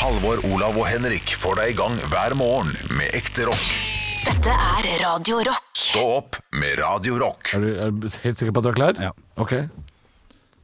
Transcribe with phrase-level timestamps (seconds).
[0.00, 3.66] Halvor, Olav og Henrik får deg i gang hver morgen med ekte rock.
[4.24, 5.66] Dette er Radio Rock.
[5.76, 7.50] Stå opp med Radio Rock.
[7.52, 8.96] Er du, er du helt sikker på at du er klar?
[8.96, 9.12] Ja.
[9.36, 9.52] Ok.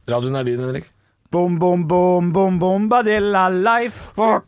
[0.09, 0.89] Radioen er din, Henrik.
[1.29, 3.93] Bom, bom, bom, bom, bombadilla life.
[4.17, 4.41] Bom,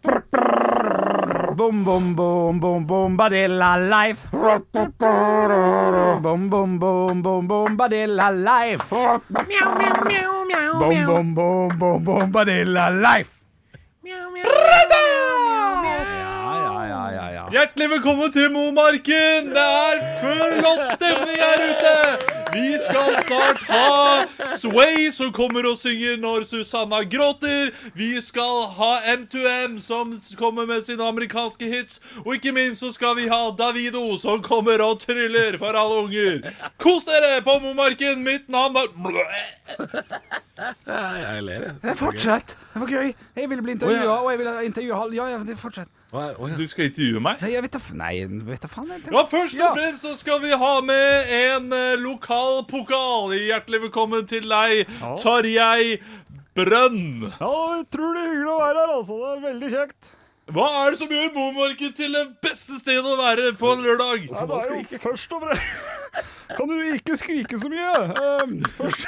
[1.86, 4.26] bom, bom, bom, bombadilla life.
[4.34, 4.66] Bom,
[6.50, 8.90] bom, bom, bom, bombadilla life.
[8.90, 9.22] Bom,
[11.06, 13.30] bom, bom, bom, bombadilla life.
[14.10, 14.18] Ja,
[16.66, 17.39] ja, ja, ja, ja.
[17.50, 19.48] Hjertelig velkommen til Momarken!
[19.56, 21.94] Det er flott stemning her ute!
[22.54, 27.72] Vi skal snart ha Sway som kommer og synger når Susanna gråter.
[27.98, 31.98] Vi skal ha M2M som kommer med sine amerikanske hits.
[32.22, 36.42] Og ikke minst så skal vi ha Davido som kommer og tryller for alle unger.
[36.78, 38.22] Kos dere på Momarken!
[38.26, 38.90] Mitt navn er
[40.86, 41.98] Jeg ler, jeg.
[41.98, 42.58] Fortsett.
[42.74, 43.16] Det var gøy.
[43.36, 45.16] Jeg ville bli intervjua, og jeg ville intervjue Hall.
[45.18, 45.90] Ja, ja, fortsett.
[46.10, 47.42] Du skal intervjue meg?
[47.44, 48.14] Nei, jeg vet da f- Nei,
[48.48, 48.88] vet da faen.
[48.90, 49.02] Jeg.
[49.14, 49.68] Ja, Først Ja.
[49.70, 53.30] og fremst så skal vi ha med en eh, lokal pokal.
[53.38, 54.88] Hjertelig velkommen til deg,
[55.22, 56.00] Tarjei
[56.58, 57.30] Brønn.
[57.40, 57.52] Ja,
[57.84, 59.20] utrolig hyggelig å være her, altså.
[59.22, 60.10] Det er veldig kjekt.
[60.50, 64.26] Hva er det som gjør Momarken til det beste stedet å være på en lørdag?
[64.34, 65.62] Nei, det er jo først og fremst
[66.58, 67.92] Kan du ikke skrike så mye?
[68.18, 69.06] Um, først.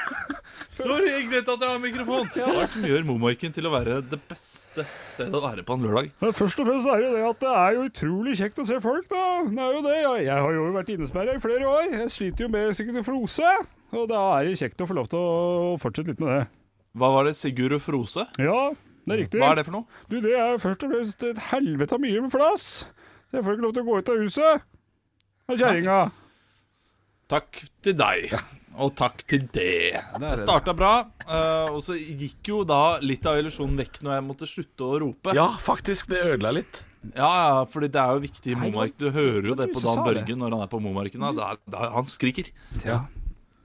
[0.72, 2.30] Sorry, jeg vet at jeg har mikrofon.
[2.32, 5.76] Hva er det som gjør Momarken til å være det beste stedet å være på
[5.76, 6.14] en lørdag?
[6.24, 8.78] Men først og fremst er det det at det er jo utrolig kjekt å se
[8.84, 9.26] folk, da.
[9.50, 9.98] Det er jo det.
[10.24, 11.92] Jeg, har jo vært innesperra i flere år.
[11.98, 13.52] Jeg sliter jo med psykofrose.
[13.92, 16.46] Og da er det kjekt å få lov til å fortsette litt med det.
[16.96, 17.36] Hva var det?
[17.40, 18.26] Sigurd Frose?
[18.40, 18.72] Ja,
[19.08, 19.44] det er riktig.
[19.44, 20.00] Hva er det for noe?
[20.08, 22.66] Du, det er først og fremst et helvete av mye med flass.
[23.28, 24.66] Så jeg får ikke lov til å gå ut av huset.
[25.52, 26.00] Av kjerringa.
[27.32, 28.36] Takk til deg.
[28.80, 30.00] Og takk til det.
[30.22, 30.92] Det starta bra,
[31.26, 35.00] eh, og så gikk jo da litt av illusjonen vekk når jeg måtte slutte å
[35.04, 35.36] rope.
[35.36, 36.08] ja, faktisk.
[36.12, 36.84] Det ødela litt.
[37.16, 38.94] Ja, ja, fordi det er jo viktig i Momark.
[38.98, 41.20] Du hører jo det på Dan Børge når han er på Momarken.
[41.20, 41.32] da.
[41.34, 42.52] Da, da, han skriker.
[42.86, 43.02] Ja.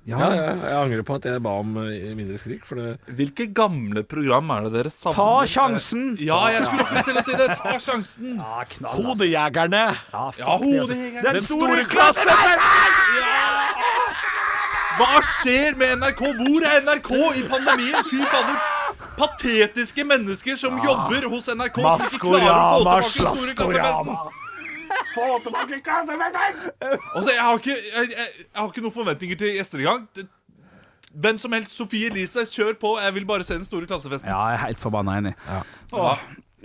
[0.06, 2.62] Ja, ja, jeg angrer på at jeg ba om eh, mindre skrik.
[2.64, 5.18] For det Hvilke gamle program er det dere savner?
[5.18, 6.04] Ta sjansen!
[6.22, 7.48] Ja, jeg skulle akkurat til å si det!
[7.58, 8.36] Ta sjansen!
[8.38, 9.02] Ja, knall, altså.
[9.02, 9.82] Hodejegerne!
[10.14, 11.24] Ja, fuck Ja, hodejegerne.
[11.26, 11.40] Den.
[11.40, 12.30] Den store klassen!
[14.96, 16.22] Hva skjer med NRK?
[16.38, 17.98] Hvor er NRK i pandemien?
[18.10, 18.58] Fy fader.
[19.16, 24.32] Patetiske mennesker som jobber hos NRK som ikke klarer å få Maskorama, tilbake store.
[25.16, 25.82] Få tilbake!
[27.16, 30.04] Altså, jeg har, ikke, jeg, jeg, jeg har ikke noen forventninger til gjester i gang.
[31.16, 32.94] Hvem som helst, Sofie Elise, kjør på.
[33.00, 34.28] Jeg vil bare se den store klassefesten.
[34.30, 35.32] Ja, jeg er helt forbanna enig.
[35.48, 35.62] Ja.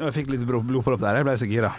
[0.02, 1.20] Jeg fikk litt blod- blodpropp der.
[1.22, 1.72] Jeg ble så gira.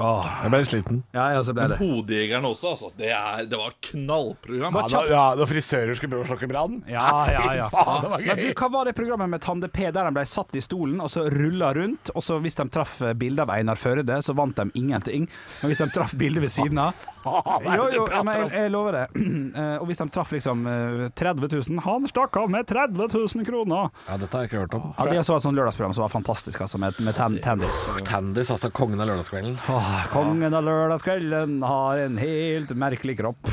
[0.00, 0.28] Åh.
[0.44, 1.00] Jeg ble sliten.
[1.12, 1.76] Ja, ja, så ble det.
[1.82, 2.90] Hodejegerne også, altså.
[2.96, 4.78] Det, er, det var knallprogram.
[4.80, 6.78] Ja, da, ja, da frisører skulle prøve å slokke brann?
[6.90, 7.66] Ja, ja, ja.
[7.72, 8.30] Faen, det var gøy.
[8.32, 11.02] Men du, hva var det programmet med Tande P der han ble satt i stolen
[11.04, 12.12] og så rulla rundt?
[12.16, 15.28] Og så hvis de traff bilde av Einar Førde, så vant de ingenting.
[15.60, 19.06] Men hvis de traff bilde ved siden av Jo, jo, men jeg, jeg lover det.
[19.52, 23.44] Eh, Og hvis de traff liksom eh, 30 000 Han stakk av med 30 000
[23.46, 23.90] kroner!
[24.06, 24.84] Ja, dette har jeg ikke hørt om.
[24.96, 27.78] Ja, det så et sånt lørdagsprogram som var fantastisk, altså, med, med Tandis.
[28.08, 29.58] Tandis, altså kongen av lørdagskvelden.
[29.68, 29.81] Åh,
[30.12, 33.52] kongen av lørdagskvelden har en helt merkelig kropp.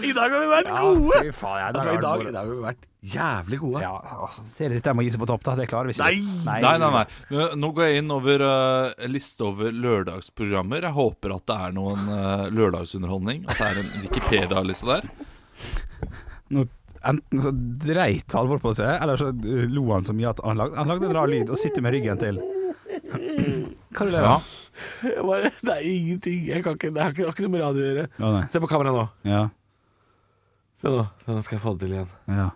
[0.00, 2.44] I dag har vi vært Fy faen, ja, Vet du hva, I dag, i dag
[2.44, 3.82] har vi vært jævlig gode.
[3.84, 3.92] Ja,
[4.26, 5.54] altså, ser dette må gi seg på topp, da.
[5.60, 6.08] Det klarer vi ikke.
[6.10, 6.60] Nei!
[6.64, 7.04] Nei, nei, nei.
[7.32, 10.84] Nå, nå går jeg inn over uh, liste over lørdagsprogrammer.
[10.88, 13.46] Jeg håper at det er noen uh, lørdagsunderholdning.
[13.48, 15.08] At det er en Wikipedia-liste der.
[16.50, 16.66] Nå,
[17.08, 19.30] enten så dreit Halvor på seg, eller så
[19.70, 21.94] lo han så mye at han lagde, han lagde en rar lyd og sitter med
[21.96, 22.40] ryggen til.
[23.96, 24.20] Hva det?
[25.02, 26.44] Jeg bare, det er ingenting.
[26.48, 28.04] Jeg kan ikke, det har ikke, har ikke noe med radio å gjøre.
[28.20, 28.44] Å nei.
[28.52, 29.06] Se på kameraet nå.
[29.30, 29.42] Ja,
[30.80, 31.02] Se nå.
[31.28, 32.12] Nå skal jeg få det til igjen.
[32.30, 32.46] ja.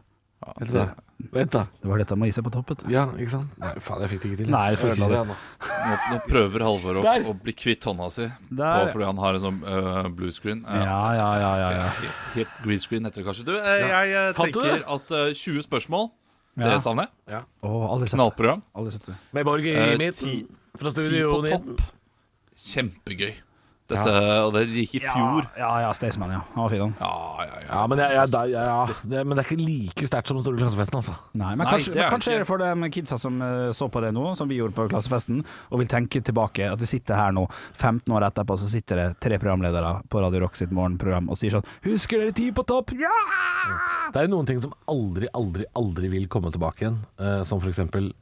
[0.45, 1.14] Vent, det, da.
[1.33, 1.63] Vent, da.
[1.81, 2.69] Det var dette må gi seg på topp.
[2.73, 2.91] vet du.
[2.93, 3.55] Ja, ikke sant?
[3.63, 4.51] Nei, faen, jeg fikk det ikke til.
[4.53, 5.37] Nei, jeg ikke det, nå.
[5.71, 9.45] nå, nå prøver Halvor å, å bli kvitt hånda si på, fordi han har en
[9.47, 10.65] sånn uh, bluescreen.
[10.67, 11.53] Uh, Ja, ja, ja.
[11.63, 11.87] ja, ja.
[12.03, 13.47] Helt, helt green screen etter kanskje.
[13.49, 16.11] Du, eh, jeg eh, Fant du tenker at uh, 20 spørsmål,
[16.59, 16.69] Ja.
[16.71, 17.43] det savner jeg.
[17.67, 18.19] Å, aldri sett.
[18.21, 18.63] Knallprogram.
[18.79, 19.17] Aldri sett det.
[19.35, 20.13] Med Borg i Eh, midten.
[20.15, 21.83] studio Fra Ti på topp.
[22.65, 23.35] Kjempegøy.
[23.85, 24.13] Dette,
[24.47, 25.45] Og det gikk i fjor.
[25.61, 26.39] Ja, ja, Staysman, ja.
[26.55, 26.95] Han var fin, han.
[27.03, 27.67] Ja, ja, ja.
[27.69, 30.47] Ja, men, jeg, jeg, da, ja, det, men det er ikke like sterkt som den
[30.47, 31.17] store klassefesten, altså.
[31.37, 32.39] Nei, men Nei, kanskje, det er men kanskje ikke.
[32.39, 34.87] er det for de kidsa som eh, så på det nå, som vi gjorde på
[34.89, 36.71] klassefesten, og vil tenke tilbake.
[36.73, 37.45] At de sitter her nå,
[37.77, 41.53] 15 år etterpå, så sitter det tre programledere på Radio Rock sitt morgenprogram og sier
[41.59, 42.97] sånn Husker dere Ti på topp?
[42.97, 43.13] Ja!
[44.15, 47.03] Det er jo noen ting som aldri, aldri, aldri vil komme tilbake igjen.
[47.21, 48.15] eh, som for eksempel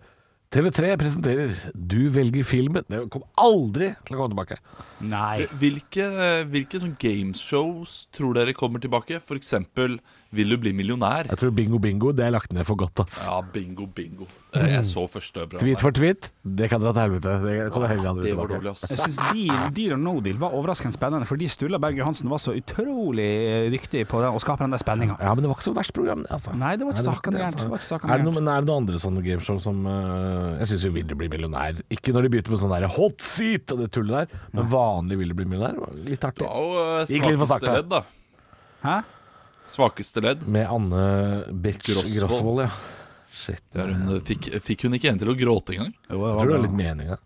[0.52, 2.84] TV3 presenterer 'Du velger filmen'.
[2.84, 4.58] Det kommer aldri til å komme tilbake.
[5.00, 5.46] Nei.
[5.48, 6.08] Hvilke,
[6.52, 9.16] hvilke sånn gameshows tror dere kommer tilbake?
[9.24, 9.96] For eksempel
[10.32, 11.26] Vil du bli millionær?
[11.28, 13.18] Jeg tror bingo bingo det er lagt ned for godt, ass.
[13.26, 14.24] Ja, bingo, bingo.
[14.56, 17.34] Eh, Jeg så første Tweet for tweet, det kan dra til helvete.
[17.44, 18.48] Det ja, Det var tilbake.
[18.54, 18.86] dårlig, ass.
[18.88, 22.40] Jeg syns deal, deal og no deal var overraskende spennende, fordi Sturla Berg Johansen var
[22.40, 23.28] så utrolig
[23.76, 25.18] dyktig på det, å skape den der spenninga.
[25.20, 26.56] Ja, men det var ikke så verst program, det, altså.
[26.56, 27.46] Nei, det var ikke saken gærent.
[27.52, 27.62] altså.
[27.66, 29.84] Det var ikke sakene Er det, noe, men er det noen andre sånne gameshow som
[29.86, 32.88] uh, Jeg syns jo Vil du bli millionær Ikke når de begynte med sånn der
[32.88, 35.76] hot seat og det tullet der, men vanlig Vil du bli millionær
[36.08, 36.48] litt artig.
[36.48, 37.76] Eh, Gikk litt for svakeste sakte.
[37.82, 38.02] ledd, da.
[38.82, 39.02] Hæ?
[39.70, 40.46] Svakeste ledd.
[40.48, 41.04] Med Anne
[41.52, 42.16] Bitch Grosvold.
[42.18, 42.70] Grosvold, ja.
[43.32, 43.64] Shit.
[43.74, 45.94] Hun, fikk, fikk hun ikke en til å gråte engang?
[46.08, 47.18] Jeg tror det var litt meninga.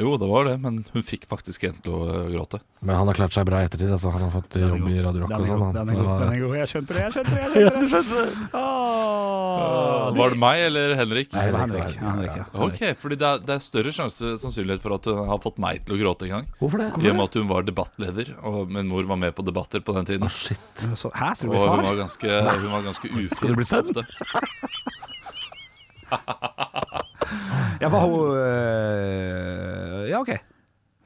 [0.00, 2.62] Jo, det var det, men hun fikk faktisk en til å eh, gråte.
[2.80, 3.90] Men han har klart seg bra i ettertid.
[3.92, 5.64] Altså, han har fått jobb i Radio Rock og sånn.
[5.76, 6.54] Den er god, den er god.
[6.56, 7.42] Jeg skjønte det, jeg skjønte det.
[7.82, 8.30] Jeg skjønte det.
[8.56, 11.28] Åh, Var det meg eller Henrik?
[11.36, 11.92] Nei, det var Henrik.
[11.92, 12.46] Ja, Henrik ja.
[12.66, 15.84] Ok, fordi det er, det er større sjanse sannsynlighet for at hun har fått meg
[15.84, 16.48] til å gråte en gang.
[16.62, 16.88] Hvorfor det?
[16.96, 19.92] I og med at hun var debattleder, og min mor var med på debatter på
[19.98, 20.24] den tiden.
[20.24, 20.86] Å, shit.
[20.96, 21.84] Så, hæ, skal du Og bli hun far?
[21.90, 22.28] var ganske,
[22.64, 23.36] hun var ganske ufin.
[23.36, 23.92] Skal du bli sønn?
[27.82, 30.30] Ja, var hun øh, Ja, OK.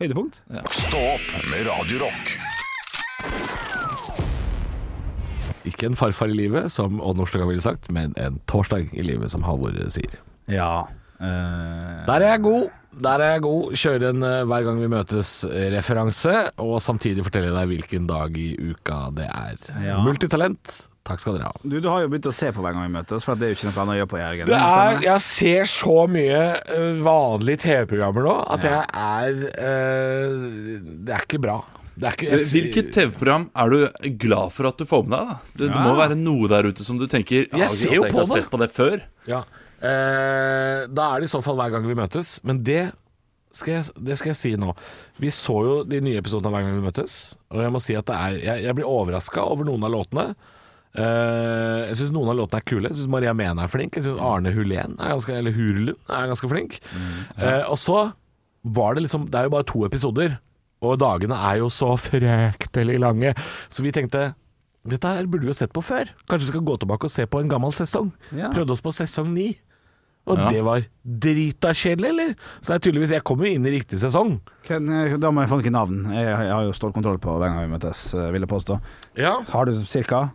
[0.00, 0.42] Høydepunkt?
[0.76, 2.34] Stå opp med Radiorock.
[5.66, 9.32] Ikke en farfar i livet, som Odd Nordstoga ville sagt, men en torsdag i livet,
[9.32, 10.18] som Halvor sier.
[10.52, 10.84] Ja.
[11.18, 12.68] øh, Der er jeg god.
[13.02, 13.72] Der er jeg god.
[13.76, 19.00] Kjøre en eh, hver gang vi møtes-referanse, og samtidig fortelle deg hvilken dag i uka
[19.16, 19.56] det er.
[19.82, 19.96] Ja.
[20.04, 20.76] Multitalent.
[21.06, 21.60] Takk skal dere ha.
[21.62, 23.52] du, du har jo begynt å se på hver gang vi møtes, for det er
[23.52, 24.48] jo ikke noe annet å gjøre på Jørgen.
[24.50, 26.40] Det er, jeg ser så mye
[26.74, 30.36] eh, vanlige TV-programmer nå at jeg er eh,
[31.06, 31.60] Det er ikke bra.
[31.96, 35.30] Det er ikke, jeg, Hvilket TV-program er du glad for at du får med deg?
[35.30, 35.54] da?
[35.62, 38.12] Det, det må være noe der ute som du tenker Jeg «Ah, ser jo jeg
[38.12, 38.98] på Jeg har sett på det før.
[39.30, 39.40] Ja.
[39.80, 42.36] Eh, da er det i så fall hver gang vi møtes.
[42.44, 42.90] Men det
[43.56, 44.74] skal, jeg, det skal jeg si nå.
[45.22, 47.16] Vi så jo de nye episodene av Hver gang vi møtes,
[47.54, 50.26] og jeg må si at det er Jeg, jeg blir overraska over noen av låtene.
[50.96, 52.88] Eh, jeg syns noen av låtene er kule.
[52.90, 53.96] Jeg syns Maria Mena er flink.
[53.98, 56.78] Jeg syns Arne Hulén er ganske, eller Hurlund er ganske flink.
[57.36, 58.12] Eh, og så
[58.66, 60.38] var det liksom Det er jo bare to episoder,
[60.82, 63.34] og dagene er jo så fryktelig lange.
[63.70, 64.34] Så vi tenkte
[64.86, 66.06] dette her burde vi jo sett på før.
[66.30, 68.12] Kanskje vi skal gå tilbake og se på en gammel sesong.
[68.32, 68.52] Ja.
[68.54, 69.48] Prøvde oss på sesong ni.
[70.26, 70.48] Og Ja.
[70.50, 72.34] det var drita kjedelig, eller?
[72.60, 74.40] Så det er tydeligvis Jeg kom jo inn i riktig sesong.
[74.66, 76.00] Kan, øh, da må jeg få noen navn.
[76.14, 78.00] Jeg, jeg har jo stålkontroll på hver gang vi møtes,
[78.32, 78.80] vil jeg påstå.
[79.16, 79.36] Ja.
[79.52, 80.30] Har du cirka?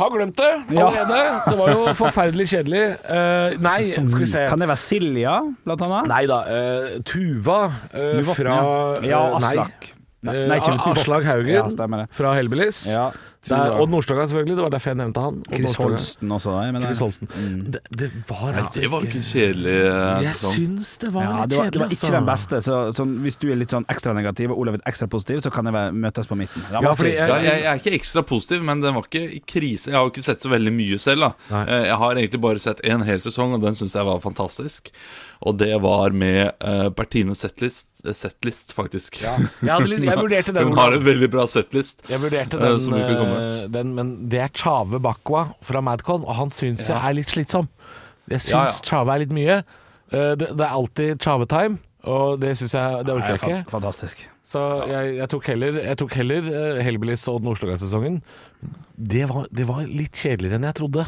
[0.00, 0.86] Har glemt det Ja.
[0.88, 1.18] allerede.
[1.50, 2.84] Det var jo forferdelig kjedelig.
[3.04, 4.44] Uh, nei, skal vi se.
[4.48, 5.34] Kan det være Silja,
[5.66, 6.08] blant annet?
[6.12, 6.38] Nei da.
[6.48, 7.58] Uh, Tuva
[7.92, 9.10] uh, fra ja.
[9.12, 9.20] Ja.
[9.36, 9.90] Aslak.
[10.22, 10.58] Nei, nei.
[10.62, 12.84] Aslag Haugen Ja, fra Hellbillies.
[12.92, 13.08] Ja,
[13.48, 13.72] Der.
[13.82, 14.56] Odd Nordstoga, selvfølgelig.
[14.56, 15.38] Det var derfor jeg nevnte han.
[15.42, 15.92] Odd Chris Nordstoga.
[15.96, 16.52] Holsten også.
[16.62, 16.86] Jeg mener.
[16.92, 17.28] Chris Holsten.
[17.34, 17.64] Mm.
[17.74, 20.54] Det, det var Nei, altså det var ikke en kjedelig eh, Jeg sesong.
[20.58, 22.12] syns det var Ja, litt det var, kjedelig, det var ikke altså.
[22.18, 22.60] den beste.
[22.68, 25.50] Så, så, hvis du er litt sånn ekstra negativ og Olav er ekstra positiv, så
[25.52, 26.62] kan jeg møtes på midten.
[26.70, 29.42] Ja, fordi jeg- Ja, jeg, jeg er ikke ekstra positiv, men den var ikke i
[29.42, 29.90] krise.
[29.90, 31.20] Jeg har jo ikke sett så veldig mye selv.
[31.50, 34.20] da Eh, Jeg har egentlig bare sett en hel sesong, og den syns jeg var
[34.20, 34.92] fantastisk.
[35.42, 39.16] Og det var med uh, Bertine Setlist, Setlist faktisk.
[39.24, 40.68] Jeg, hadde litt, jeg vurderte den.
[40.70, 42.04] Hun har en veldig bra setlist.
[42.08, 42.94] Jeg vurderte den, som
[43.36, 47.32] eh, den, men det er Chave Bakwa fra Madcon, og han syns jeg er litt
[47.32, 47.68] slitsom.
[48.30, 48.76] Jeg syns Ja, ja.
[48.86, 49.62] Chave er litt mye.
[50.12, 53.70] Uh, Det, det er alltid Chave-time, og det syns jeg Det orker jeg ikke.
[53.72, 54.22] Fantastisk.
[54.44, 58.20] Så jeg, jeg tok heller, jeg tok heller uh, Hellbillies og den Oslogassesongen.
[58.96, 61.06] Det, var- det var litt kjedeligere enn jeg trodde.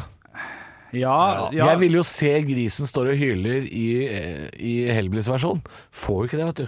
[0.95, 1.65] Ja, ja.
[1.73, 3.85] Jeg ville jo se grisen står og hyler i,
[4.55, 5.59] i Hellbillies versjon.
[5.91, 6.65] Får jo ikke det, vet du.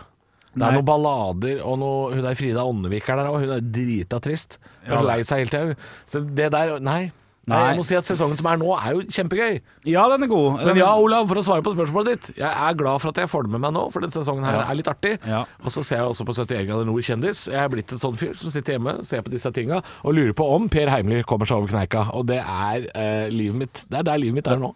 [0.58, 0.70] Det Nei.
[0.72, 3.44] er noen ballader, og noe, hun der Frida Åndevik er der òg.
[3.46, 4.58] Hun er drita trist.
[4.88, 5.94] Ja, er lei seg hele tida.
[6.10, 7.02] Så det der Nei.
[7.48, 7.62] Nei.
[7.70, 9.62] Jeg må si at sesongen som er nå, er jo kjempegøy.
[9.88, 10.58] ja, den er god.
[10.68, 12.26] Men ja, Olav, for å svare på spørsmålet ditt.
[12.42, 14.66] Jeg er glad for at jeg får det med meg nå, for denne sesongen her
[14.66, 15.14] er litt artig.
[15.24, 15.46] Ja.
[15.64, 17.46] Og så ser jeg også på 71 grader nord kjendis.
[17.48, 20.36] Jeg er blitt en sånn fyr som sitter hjemme, ser på disse tinga og lurer
[20.36, 22.10] på om Per Heimly kommer seg over kneika.
[22.20, 23.86] Og det er eh, livet mitt.
[23.88, 24.74] Det er der livet mitt er nå.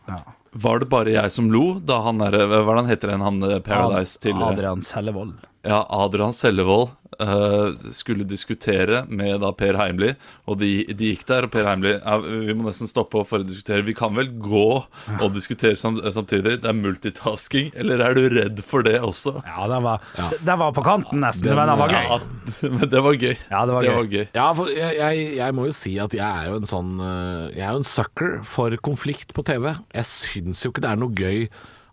[0.63, 3.27] Var det bare jeg som lo da han der, hva er det han heter igjen,
[3.27, 5.35] han eh, Paradise til Adrian Sellevold.
[5.67, 6.95] Ja, Adrian Sellevold
[7.95, 10.13] skulle diskutere med da Per Heimly,
[10.49, 13.43] og de, de gikk der, og Per Heimly ja, Vi må nesten stoppe opp for
[13.43, 13.85] å diskutere.
[13.87, 16.59] Vi kan vel gå og diskutere samtidig?
[16.63, 19.37] Det er multitasking, eller er du redd for det også?
[19.47, 20.05] Ja, den var,
[20.39, 22.07] den var på kanten nesten, men den var gøy.
[22.11, 23.35] Ja, men det var gøy.
[23.51, 24.23] Ja, det var gøy.
[24.35, 27.45] Ja, for jeg, jeg, jeg må jo si at jeg er jo en sånn eh,
[27.55, 29.71] Jeg er jo en sucker for konflikt på TV.
[29.93, 31.45] Jeg syns jo ikke det er noe gøy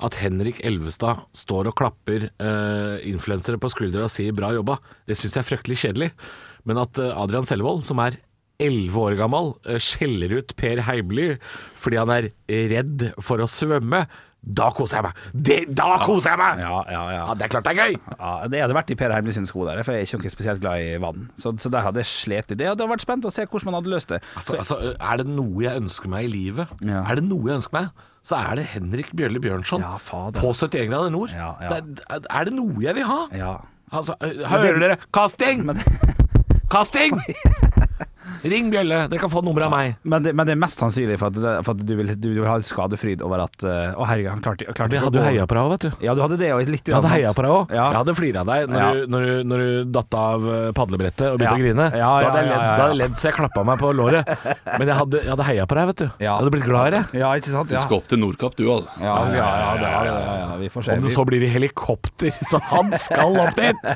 [0.05, 4.79] at Henrik Elvestad står og klapper eh, influensere på skuldra og sier 'bra jobba'.
[5.09, 6.11] Det syns jeg er fryktelig kjedelig.
[6.65, 8.21] Men at eh, Adrian Selvold, som er
[8.63, 11.37] elleve år gammel eh, skjeller ut Per Heimly
[11.79, 14.07] fordi han er redd for å svømme,
[14.39, 15.23] da koser jeg meg!
[15.35, 16.61] Det, da koser jeg meg!
[16.63, 17.23] Ja, ja, ja.
[17.27, 17.97] Ja, det er klart det er gøy!
[18.15, 20.35] Ja, det hadde vært i Per Heimly sine sko der, for jeg er ikke noe
[20.35, 21.27] spesielt glad i vann.
[21.39, 23.81] Så, så der hadde jeg slitt i Det hadde vært spent å se hvordan man
[23.81, 24.21] hadde løst det.
[24.39, 27.79] Altså, altså, er det noe jeg ønsker meg i livet, er det noe jeg ønsker
[27.81, 31.33] meg, så er det Henrik Bjørle Bjørnson Ja, på 71 grader nord.
[31.33, 31.79] Ja, ja.
[32.13, 33.21] Er, er det noe jeg vil ha?
[33.33, 33.55] Ja.
[33.89, 34.97] Altså, hører dere?
[35.17, 35.65] Casting!
[36.69, 37.17] Casting!
[38.45, 39.97] Ring Bjølle, dere kan få nummeret av meg.
[40.03, 42.29] men, det, men det er mest sannsynlig for at, det, for at du, vil, du
[42.37, 45.09] vil ha et skadefryd over at eh, Å, herregud, han klarte, klarte Vi ikke å
[45.11, 45.91] hadde jo heia på deg òg, vet du.
[46.07, 46.63] Ja, du hadde det òg.
[46.71, 47.73] litt Jeg hadde heia på deg òg.
[47.75, 47.87] Ja.
[47.93, 48.89] Jeg hadde flira av deg når, Ja.
[48.95, 51.59] du, når, du, når du datt av eh, padlebrettet og begynte Ja.
[51.59, 51.89] å grine.
[51.99, 52.77] Ja, da hadde jeg ja, ledd, ja, ja.
[52.79, 54.33] da hadde jeg ledd så jeg klappa meg på låret.
[54.79, 56.07] Men jeg hadde, jeg hadde heia på deg, vet du.
[56.09, 56.23] Ja.
[56.29, 57.17] Jeg hadde blitt glad i deg.
[57.23, 57.73] Ja, ikke sant?
[57.75, 58.95] Du skal opp til Nordkapp, du, altså.
[59.03, 60.09] ja, ja, ja, ja, det var.
[60.13, 60.97] Ja, ja, vi får se.
[61.01, 63.87] Om det så blir i helikopter, så han skal opp dit!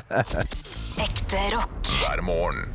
[1.03, 1.93] Ekte rock.
[2.03, 2.65] hver morgen.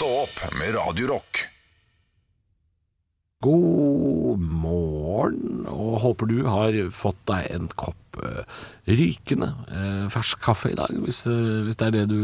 [0.00, 1.38] Stå opp med Radio Rock.
[3.44, 8.48] God morgen, og håper du har fått deg en kopp eh,
[8.88, 12.16] rykende eh, fersk kaffe i dag, hvis, eh, hvis det er det du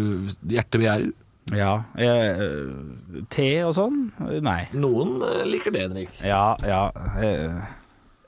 [0.54, 1.12] hjertet begjærer.
[1.52, 1.74] Ja.
[2.00, 4.06] eh, te og sånn?
[4.40, 4.62] Nei.
[4.72, 5.20] Noen
[5.52, 6.16] liker det, Henrik.
[6.24, 6.80] Ja, ja.
[7.20, 7.60] eh,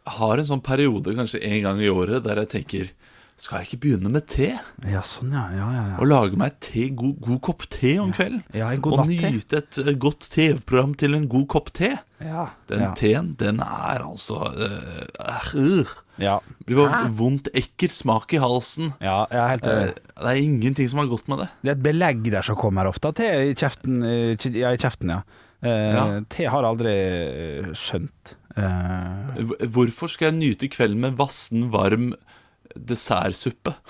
[0.04, 2.92] Jeg har en sånn periode kanskje en gang i året der jeg tenker
[3.38, 4.48] Skal jeg ikke begynne med te?
[4.90, 5.44] ja, sånn, ja.
[5.54, 5.96] Ja, ja, ja.
[6.02, 8.40] Og lage meg te, god, god kopp te om kvelden?
[8.52, 9.30] Ja, en god og natt-te.
[9.30, 11.92] nyte et eh, godt TV-program til en god kopp te?
[12.18, 12.48] ja.
[12.66, 12.88] Den ja.
[12.98, 15.06] teen, den er altså øh,
[15.54, 16.38] øh, Ja.
[16.66, 18.90] Det blir vondt, ekkel smak i halsen.
[19.00, 19.94] ja, jeg er helt Eh, enig.
[20.18, 21.48] Det er ingenting som er godt med det.
[21.62, 23.12] Det er et belegg der som kommer ofte.
[23.14, 25.22] Te i kjeften, eh, kj- ja, i kjeften, ja.
[25.62, 26.20] Eh, Ja.
[26.28, 28.34] Te har jeg aldri eh, skjønt.
[28.58, 32.14] Eh, Hvorfor skal jeg nyte kvelden med vassen, varm
[32.76, 33.74] dessertsuppe?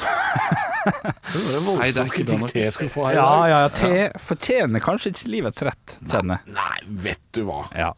[0.88, 3.24] Det var en Nei, det er voldsom ikke det kritikk te skulle få her ja,
[3.50, 6.54] ja, ja, te fortjener kanskje ikke livets rett, kjenner jeg.
[6.56, 7.58] Nei, vet du hva.
[7.76, 7.90] Ja.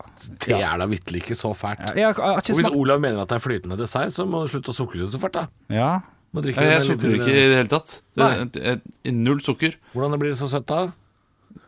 [0.43, 1.85] Te er da vitterlig ikke så fælt.
[1.93, 4.51] Ja, jeg har Og hvis Olav mener at det er flytende dessert, så må du
[4.51, 5.45] slutte å sukre det så fælt, da.
[5.71, 5.91] Ja.
[6.35, 8.01] Jeg, litt- sukrer ikke i det hele tatt.
[8.19, 9.77] Det, det, det, null sukker.
[9.95, 10.91] Hvordan blir det så søtt, da?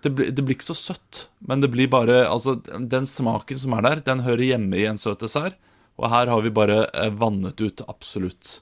[0.03, 3.75] Det, blir- det blir ikke så søtt, men det blir bare Altså, den smaken som
[3.79, 5.59] er der, den hører hjemme i en søt dessert.
[6.01, 8.61] Og her har vi bare eh, vannet ut absolutt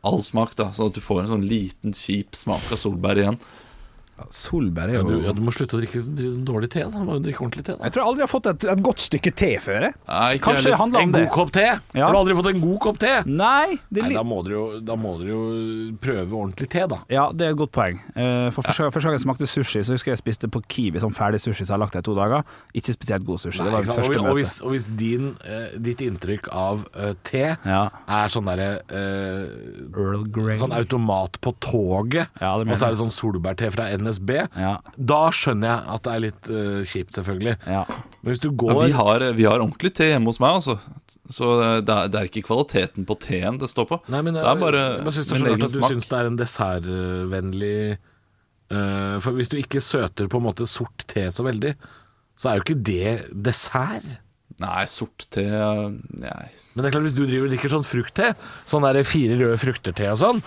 [0.00, 3.38] all smak, da, sånn at du får en sånn liten, kjip smak av solbær igjen.
[4.30, 6.84] Solbær er Ja, jo du, ja, du må slutte å drikke drikke dårlig te.
[6.86, 6.90] Da.
[6.98, 7.76] Du må jo drikke ordentlig te.
[7.76, 7.84] Da.
[7.88, 9.88] Jeg tror aldri jeg har fått et, et godt stykke te før.
[9.88, 9.94] Jeg.
[10.08, 11.20] Nei, Kanskje det handler om det.
[11.22, 11.66] En god kopp te?
[11.98, 12.06] Ja.
[12.06, 13.12] Har du aldri fått en god kopp te?
[13.26, 14.64] Nei, det Nei, da må dere jo,
[15.32, 15.40] jo
[16.02, 17.00] prøve ordentlig te, da.
[17.12, 18.00] Ja, det er et godt poeng.
[18.14, 20.60] Eh, For Første gang første gang jeg smakte sushi, så husker jeg jeg spiste på
[20.68, 22.44] Kiwi sånn ferdig sushi som jeg har lagt der i to dager.
[22.76, 23.62] Ikke spesielt god sushi.
[23.62, 26.84] Nei, det var mitt første og, og, hvis, og hvis din, uh, ditt inntrykk av
[26.92, 27.82] uh, te Ja.
[28.06, 30.58] er sånn derre uh, Earl Grey.
[30.60, 34.32] Sånn automat på toget, Ja, og så er det sånn solbærte fra NSB.
[34.60, 34.76] Ja.
[34.96, 37.56] Da skjønner jeg at det er litt uh, kjipt, selvfølgelig.
[37.66, 37.82] Ja.
[38.22, 40.78] Men hvis du Ja, går vi, har, vi har ordentlig te hjemme hos meg, altså.
[41.32, 41.48] Så
[41.82, 43.98] det er, det er ikke kvaliteten på teen det står på.
[44.12, 45.88] Nei, men det er bare jeg jeg synes det er min egen smak.
[45.88, 50.68] du syns det er en dessertvennlig uh, For hvis du ikke søter på en måte
[50.70, 51.72] sort te så veldig,
[52.38, 53.14] så er jo ikke det
[53.48, 54.18] dessert.
[54.62, 56.44] Nei, sort te Nei.
[56.72, 58.32] Men det er klart hvis du driver og drikker sånn fruktte,
[58.68, 60.42] sånn der fire røde frukter-te og sånn,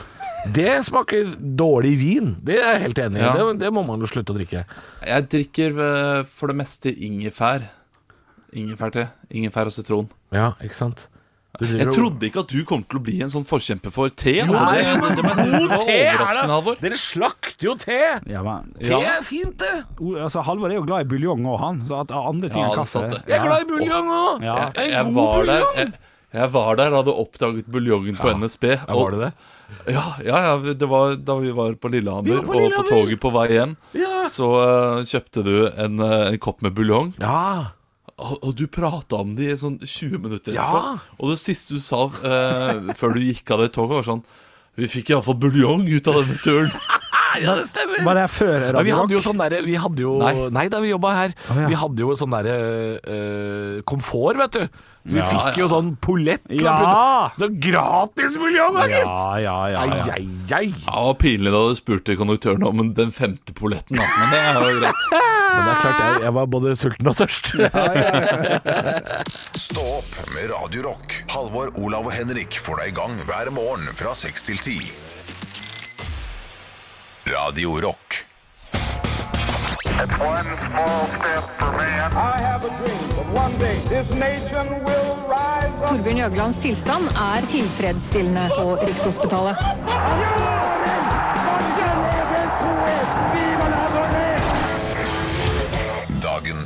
[0.55, 2.35] det smaker dårlig vin.
[2.45, 3.25] Det er jeg helt enig i.
[3.25, 3.33] Ja.
[3.37, 4.63] Det, det må man jo slutte å drikke.
[5.05, 7.67] Jeg drikker eh, for det meste ingefær.
[8.55, 9.09] Ingefærte.
[9.35, 10.09] Ingefær og sitron.
[10.35, 11.07] Ja, ikke sant?
[11.61, 14.37] Jeg trodde ikke at du kom til å bli en sånn forkjemper for te.
[14.43, 14.63] Altså.
[14.65, 16.55] Nei, det, det, det, må det var te er overraskende!
[16.55, 16.77] Halvor.
[16.81, 17.99] Dere slakter jo te!
[18.31, 18.99] Ja, men, Te ja.
[19.15, 19.73] er fint, det.
[19.99, 21.81] O- Altså, Halvor er jo glad i buljong òg, han.
[21.87, 23.21] Så at andre ting Ja, det er kaffe.
[23.29, 24.45] Jeg er glad i buljong òg.
[24.45, 24.55] Ja.
[24.75, 25.91] Jeg, jeg, var der, jeg,
[26.35, 28.71] jeg var der da du oppdaget buljongen på NSB.
[28.75, 29.33] Ja, var det det?
[29.89, 33.21] Ja, ja, ja det var da vi var på Lillehammer, var på og på toget
[33.21, 33.73] på vei hjem.
[33.97, 34.11] Ja.
[34.29, 37.71] Så uh, kjøpte du en, eh, en kopp med buljong, Ja.
[38.15, 40.95] Og, du prata om det i sånn 20 minutter Ja.
[41.19, 44.23] Og det siste du sa eh, før du gikk av det toget, var sånn
[44.79, 46.71] Vi fikk iallfall buljong ut av denne turen.
[47.43, 47.99] ja, det stemmer.
[48.07, 50.33] Var det før Ja, vi hadde jo sånn derre Vi hadde jo Nei.
[50.55, 51.35] Nei, da vi jobba her.
[51.49, 51.69] Oh, ja.
[51.71, 52.57] Vi hadde jo sånn derre
[53.03, 54.83] uh, komfort, vet du.
[55.05, 56.41] Vi Ja, fikk jo sånn polett.
[56.49, 57.29] Ja!
[57.37, 59.05] Så gratis buljong, da, gitt!
[59.05, 59.83] Ja, ja, ja.
[59.85, 60.15] Ja.
[60.15, 60.63] ai, ai.
[60.73, 64.07] Ja, det var pinlig da du spurte konduktøren om den femte polletten, da.
[64.17, 65.05] Men det er jo greit.
[65.55, 67.45] Men det er klart, jeg, jeg var både sulten og tørst.
[69.61, 71.19] Stå opp med Radio Rock.
[71.35, 74.79] Halvor, Olav og Henrik får deg i gang hver morgen fra 6 til 10.
[77.29, 78.04] Radio Rock.
[85.85, 89.55] Torbjørn Jøglands tilstand er tilfredsstillende på Rikshospitalet.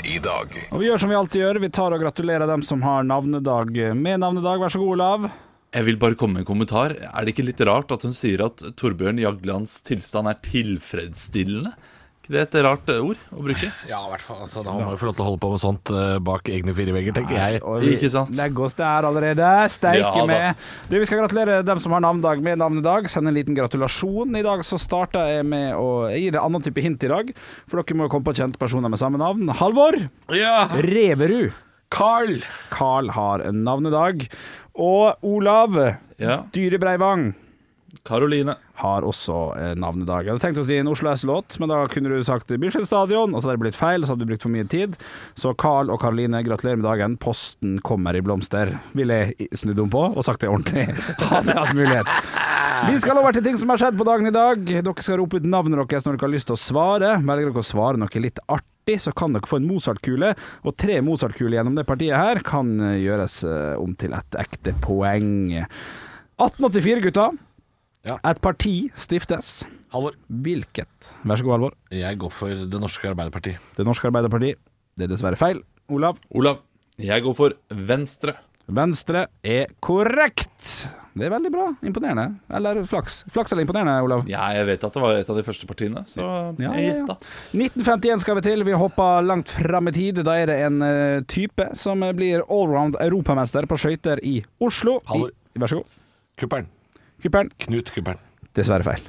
[0.09, 0.55] i dag.
[0.73, 3.69] Og vi gjør som vi alltid gjør, vi tar og gratulerer dem som har navnedag
[3.95, 4.57] med navnedag.
[4.63, 5.29] Vær så god, Olav.
[5.69, 6.95] Jeg vil bare komme med en kommentar.
[6.97, 11.75] Er det ikke litt rart at hun sier at Torbjørn Jaglands tilstand er tilfredsstillende?
[12.29, 13.67] Ikke det et rart eh, ord å bruke?
[13.89, 14.43] Ja, i hvert fall.
[14.45, 16.51] Altså, da må man jo få lov til å holde på med sånt eh, bak
[16.53, 17.61] egne fire vegger, tenker jeg.
[17.65, 18.35] Og vi Ikke sant?
[18.37, 19.47] Legger oss der allerede.
[19.73, 20.67] Steike Ja med.
[20.91, 23.09] Du, vi skal gratulere dem som har navnedag med navnedag.
[23.09, 24.37] Send en liten gratulasjon.
[24.37, 27.33] I dag så starter jeg med å gi en annen type hint i dag,
[27.65, 29.49] for dere må jo komme på kjente personer med samme navn.
[29.63, 29.97] Halvor
[30.37, 30.69] Ja!
[30.85, 31.49] Reverud.
[31.89, 32.43] Carl!
[32.69, 34.27] Carl har navnedag.
[34.77, 35.81] Og Olav
[36.21, 36.43] Ja.
[36.53, 37.31] Dyre Breivang
[38.07, 38.55] Karoline.
[38.79, 40.23] har også eh, navnedag.
[40.23, 43.33] Jeg hadde tenkt å si en Oslo S-låt, men da kunne du sagt Bislett Stadion,
[43.33, 44.95] og så hadde det blitt feil, så hadde du brukt for mye tid.
[45.39, 47.17] Så Carl og Karoline, gratulerer med dagen.
[47.19, 50.85] Posten kommer i blomster, ville jeg snudd om på og sagt det ordentlig.
[51.31, 52.13] Hadde jeg hatt mulighet.
[52.87, 54.63] Vi skal over til ting som har skjedd på dagen i dag.
[54.63, 57.11] Dere skal rope ut navnet deres når dere har lyst til å svare.
[57.19, 60.31] Velger dere å svare noe litt artig, så kan dere få en Mozart-kule.
[60.63, 64.75] Og tre Mozart-kuler gjennom det partiet her kan eh, gjøres eh, om til et ekte
[64.85, 65.59] poeng.
[66.39, 67.29] 1884, gutta.
[68.07, 68.15] Ja.
[68.31, 69.65] Et parti stiftes.
[69.91, 70.15] Halvor.
[70.29, 71.11] Hvilket?
[71.27, 71.73] Vær så god, Halvor.
[71.91, 73.57] Jeg går for Det norske Arbeiderparti.
[73.75, 74.53] Det norske Arbeiderparti.
[74.95, 75.59] Det er dessverre feil.
[75.91, 76.19] Olav.
[76.35, 76.61] Olav.
[76.99, 78.35] Jeg går for Venstre.
[78.69, 80.87] Venstre er korrekt.
[81.17, 81.65] Det er veldig bra.
[81.83, 82.25] Imponerende.
[82.53, 83.23] Eller flaks.
[83.33, 84.23] Flaks eller imponerende, Olav?
[84.29, 86.95] Ja, jeg vet at det var et av de første partiene, så Ja, jeg ja,
[87.01, 87.17] ja.
[87.57, 88.63] 1951 skal vi til.
[88.67, 90.21] Vi hopper langt fram i tid.
[90.23, 94.99] Da er det en eh, type som blir allround europamester på skøyter i Oslo.
[95.09, 95.33] Halvor.
[95.55, 95.97] I, vær så god.
[96.39, 96.69] Kuppelen.
[97.23, 97.51] Kuppelen.
[97.65, 98.19] Knut Kuppern.
[98.57, 99.03] Dessverre feil.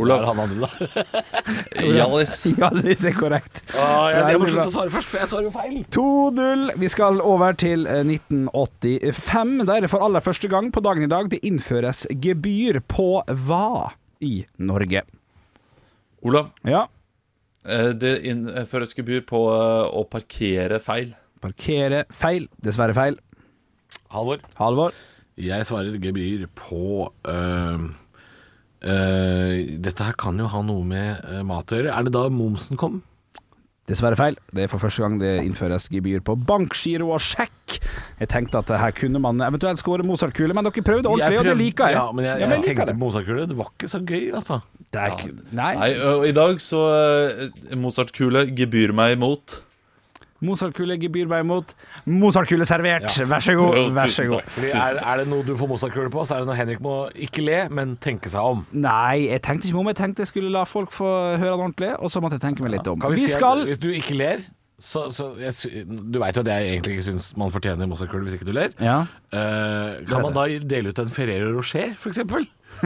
[0.00, 0.24] Olav.
[0.26, 1.02] han andre, da.
[1.84, 2.32] Hjallis.
[2.56, 3.60] Hjallis er korrekt.
[3.70, 5.76] jeg, jeg må slutte å svare først, for jeg svarer jo feil.
[5.94, 6.64] 2-0.
[6.82, 9.52] Vi skal over til eh, 1985.
[9.68, 13.06] Der er det for aller første gang på dagen i dag det innføres gebyr på
[13.46, 13.92] hva
[14.24, 15.04] i Norge?
[16.26, 16.50] Olav.
[16.66, 16.86] Ja.
[17.68, 21.12] eh, Det innføres gebyr på eh, å parkere feil.
[21.44, 22.48] Parkere feil.
[22.66, 23.20] Dessverre feil.
[24.10, 24.42] Halvor.
[24.58, 24.96] Halvor.
[25.38, 27.84] Jeg svarer gebyr på øh,
[28.82, 29.52] øh,
[29.84, 31.94] Dette her kan jo ha noe med øh, mat å gjøre.
[31.94, 33.02] Er det da momsen kom?
[33.88, 34.34] Dessverre feil.
[34.52, 37.78] Det er for første gang det innføres gebyr på bankgiro og sjekk.
[38.18, 41.54] Jeg tenkte at her kunne man eventuelt skåre Mozart-kule, men dere prøvde ordentlig, og det
[41.56, 41.96] liker jeg.
[41.96, 42.98] Ja, men jeg, Ja, men jeg jeg tenkte det.
[43.00, 43.46] Mozart-kule.
[43.48, 44.60] Det var ikke så gøy, altså.
[44.92, 45.70] Det er ikke Nei.
[45.78, 49.62] Nei, og i dag så eh, Mozart-kule gebyr meg imot.
[50.44, 51.72] Mozart-kule gebyr meg imot.
[52.06, 53.08] Mozart-kule servert.
[53.30, 53.78] Vær så god.
[53.96, 54.52] Vær så god.
[54.68, 56.98] er, er det noe du får Mozart-kule på, så er det noe Henrik må
[57.28, 58.62] ikke le, men tenke seg om.
[58.70, 59.90] Nei, jeg tenkte ikke om.
[59.90, 62.66] Jeg tenkte jeg skulle la folk få høre det ordentlig, og så måtte jeg tenke
[62.66, 63.00] meg litt om.
[63.02, 64.46] Kan vi, Vi skal Hvis du ikke ler
[64.78, 68.38] så, så jeg, Du veit jo at jeg egentlig ikke syns man fortjener Mozart-kule hvis
[68.38, 68.70] ikke du ler.
[68.78, 69.00] Ja.
[69.34, 72.22] Uh, kan man da dele ut en Ferrero Rocher, f.eks.?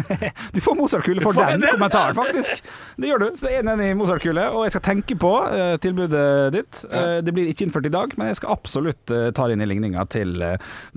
[0.55, 2.63] Du får Mozart-kule for den kommentaren, faktisk.
[2.97, 3.27] Det gjør du.
[3.37, 6.25] Så det er en enig Mozart-kule, og jeg skal tenke på uh, tilbudet
[6.55, 6.85] ditt.
[6.89, 9.65] Uh, det blir ikke innført i dag, men jeg skal absolutt uh, ta det inn
[9.65, 10.35] i ligninga til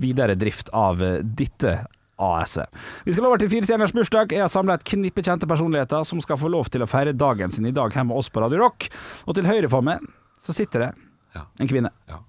[0.02, 1.02] videre drift av
[1.38, 1.78] dette
[2.16, 2.72] AS-et.
[3.04, 4.32] Vi skal over til Fire stjerners bursdag.
[4.32, 7.52] Jeg har samla et knippe kjente personligheter som skal få lov til å feire dagen
[7.52, 8.88] sin i dag hjemme med oss på Radio Rock.
[9.26, 10.04] Og til høyre for meg
[10.42, 10.92] så sitter det
[11.60, 11.92] en kvinne.
[12.08, 12.22] Ja.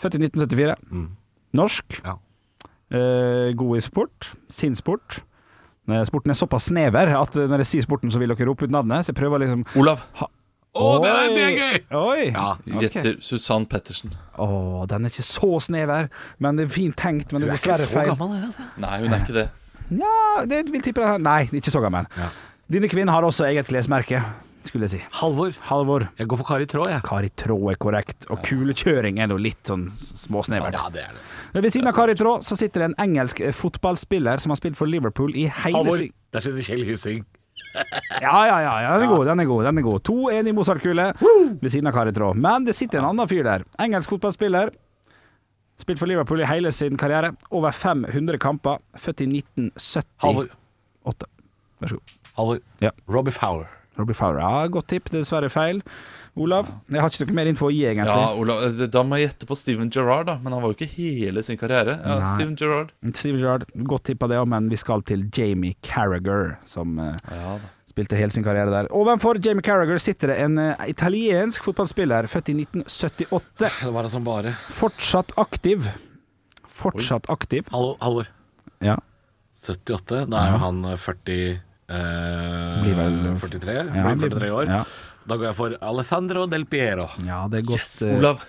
[0.00, 0.76] Født i 1974.
[0.90, 1.08] Mm.
[1.54, 2.00] Norsk.
[2.04, 2.16] Ja.
[2.94, 4.32] Eh, god i sport.
[4.48, 5.22] Sin sport.
[5.88, 8.64] Eh, Sporten er såpass snever at eh, når jeg sier sporten, så vil dere rope
[8.64, 9.04] ut navnet.
[9.04, 10.06] Så jeg prøver liksom Olav.
[10.74, 11.76] Å, det er, det er gøy!
[12.00, 12.22] Oi!
[12.32, 12.46] Ja.
[12.82, 14.10] Gjetter Susann Pettersen.
[14.42, 14.46] Å,
[14.90, 16.08] den er ikke så snever,
[16.42, 17.30] men det er fint tenkt.
[17.30, 18.10] Men det er dessverre feil.
[18.18, 18.56] Hun er ikke så feil.
[18.56, 18.80] gammel, er?
[18.82, 19.44] Nei, hun er ikke det.
[20.00, 20.16] Ja,
[20.50, 21.12] det vil tippe det.
[21.22, 22.08] Nei, ikke så gammel.
[22.18, 22.32] Ja.
[22.74, 24.22] Denne kvinnen har også eget klesmerke,
[24.68, 25.00] skulle jeg si.
[25.20, 25.54] Halvor.
[25.68, 26.06] Halvor.
[26.18, 27.02] Jeg går for Kari Trå jeg.
[27.06, 30.76] Kari Trå er korrekt, og kulekjøring er nå litt sånn småsnevert.
[30.76, 31.62] Ja, det er det.
[31.64, 34.78] Ved siden av Kari Trå så sitter det en engelsk eh, fotballspiller som har spilt
[34.80, 36.06] for Liverpool i hele Halvor.
[36.34, 37.24] Der sitter Kjell Hyssing.
[37.74, 39.64] Ja, ja, ja, ja, den er god, den er god.
[39.66, 43.08] den er god 2-1 i Mozart-kule ved siden av Kari Trå Men det sitter en
[43.10, 43.64] annen fyr der.
[43.82, 44.70] Engelsk fotballspiller.
[45.82, 47.32] Spilt for Liverpool i hele sin karriere.
[47.50, 48.78] Over 500 kamper.
[48.94, 50.06] Født i 1978.
[50.22, 50.52] Halvor.
[51.82, 52.20] Vær så god.
[52.38, 52.60] Halvor.
[52.82, 52.92] Ja.
[53.10, 53.66] Robbie Fowler.
[53.98, 54.40] Robbie Fowler.
[54.42, 55.10] Ja, godt tipp.
[55.12, 55.82] Dessverre feil.
[56.34, 58.10] Olav, jeg har ikke noe mer info å gi, egentlig.
[58.10, 60.34] Ja, Olav, eh, Da må jeg gjette på Steven Gerrard, da.
[60.42, 61.94] Men han var jo ikke hele sin karriere.
[62.00, 62.32] Ja, Nei.
[62.32, 62.90] Steven Gerrard.
[63.14, 67.58] Steven Gerrard, godt tippa det òg, men vi skal til Jamie Carragher, som eh, Ja,
[67.86, 68.90] spilte hele sin karriere der.
[68.90, 73.70] Ovenfor Jamie Carragher sitter det en uh, italiensk fotballspiller, født i 1978.
[73.84, 75.86] Det var altså bare Fortsatt aktiv.
[76.66, 77.68] Fortsatt aktiv.
[77.70, 78.26] Hallo, Halvor.
[78.82, 78.98] Ja.
[79.62, 80.24] 78.
[80.26, 84.66] Da er jo han eh, 40 eh, Blir vel- 43, Ja, blir 43 år.
[84.68, 84.84] Ja,
[85.26, 87.08] Da går jeg for Alessandro Del Piero.
[87.24, 88.18] ja det er godt Yes, Olav!
[88.18, 88.40] Olav.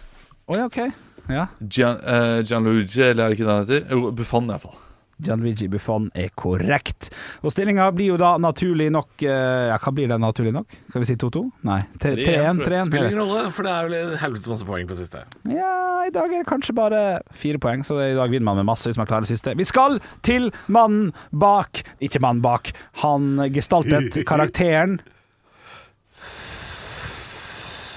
[0.48, 0.91] Oh, ja, okay.
[1.30, 1.48] Ja.
[1.67, 3.88] Gian, uh, Gianluigi, eller er det ikke det han heter?
[3.95, 4.76] Jo, Buffon, iallfall.
[5.23, 7.08] Gianluigi Buffon er korrekt.
[7.39, 10.75] Og stillinga blir jo da naturlig nok eh, Ja, hva blir det naturlig nok?
[10.89, 11.43] Skal vi si 2-2?
[11.69, 12.60] Nei, 3-1.
[12.65, 12.89] 3-1.
[12.89, 15.23] Spiller ingen rolle, for det er vel helvetes masse poeng på siste.
[15.47, 15.71] Ja,
[16.06, 17.01] i dag er det kanskje bare
[17.32, 19.56] fire poeng, så i dag vinner man med masse hvis man klarer det siste.
[19.56, 22.73] Vi skal til mannen bak Ikke mannen bak.
[23.06, 24.99] Han gestaltet karakteren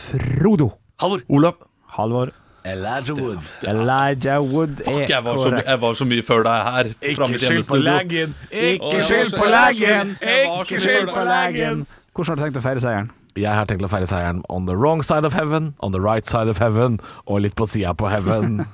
[0.09, 0.71] Frodo.
[1.03, 1.21] Halvor.
[1.29, 1.59] Olav.
[1.99, 2.31] Halvor.
[2.73, 3.39] Elijah Wood.
[3.63, 6.91] Elijah Wood er Jeg var, så, jeg var så mye før deg her.
[7.03, 8.35] Ikke skyld på legen!
[8.51, 10.17] Ikke skyld på legen!
[10.23, 11.87] Ikke skyld på legen!
[12.15, 13.11] Hvordan har du tenkt å feire seieren?
[13.39, 16.27] Jeg har tenkt å feire seieren on the wrong side of heaven, on the right
[16.27, 18.65] side of heaven og litt på sida på heaven.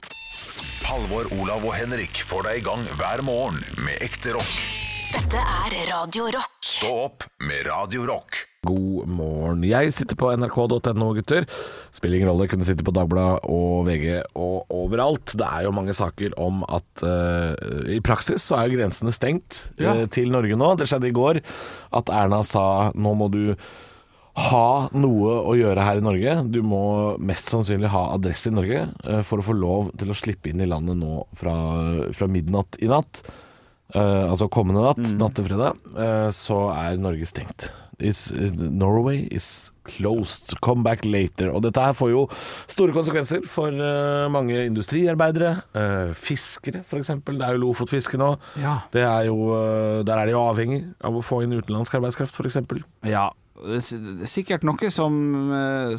[0.90, 4.79] Halvor, Olav og Henrik får deg i gang hver morgen med ekte rock.
[5.10, 6.60] Dette er Radio Rock.
[6.62, 8.44] Stå opp med Radio Rock.
[8.62, 9.64] God morgen.
[9.66, 11.48] Jeg sitter på nrk.no, gutter.
[11.96, 15.34] Spiller ingen rolle, kunne sitte på Dagbladet og VG og overalt.
[15.34, 17.58] Det er jo mange saker om at uh,
[17.90, 20.70] i praksis så er jo grensene stengt eh, til Norge nå.
[20.78, 21.42] Det skjedde i går
[21.98, 23.42] at Erna sa nå må du
[24.46, 26.38] ha noe å gjøre her i Norge.
[26.54, 26.84] Du må
[27.18, 30.62] mest sannsynlig ha adresse i Norge uh, for å få lov til å slippe inn
[30.62, 31.58] i landet nå fra,
[32.14, 33.24] fra midnatt i natt.
[33.94, 37.70] Eh, altså kommende natt, natt til fredag, eh, så er Norge stengt.
[38.00, 40.54] Is, Norway is closed.
[40.64, 41.50] Come back later.
[41.52, 42.22] Og dette her får jo
[42.70, 45.50] store konsekvenser for uh, mange industriarbeidere.
[45.76, 47.12] uh, fiskere, f.eks.
[47.26, 48.30] Det er jo Lofotfiske nå.
[48.56, 48.78] Ja.
[48.94, 52.40] Det er jo, uh, der er de jo avhengig av å få inn utenlandsk arbeidskraft,
[52.40, 52.62] f.eks.
[53.04, 53.28] Ja,
[53.60, 55.16] det er sikkert noe som
[55.52, 55.94] eh,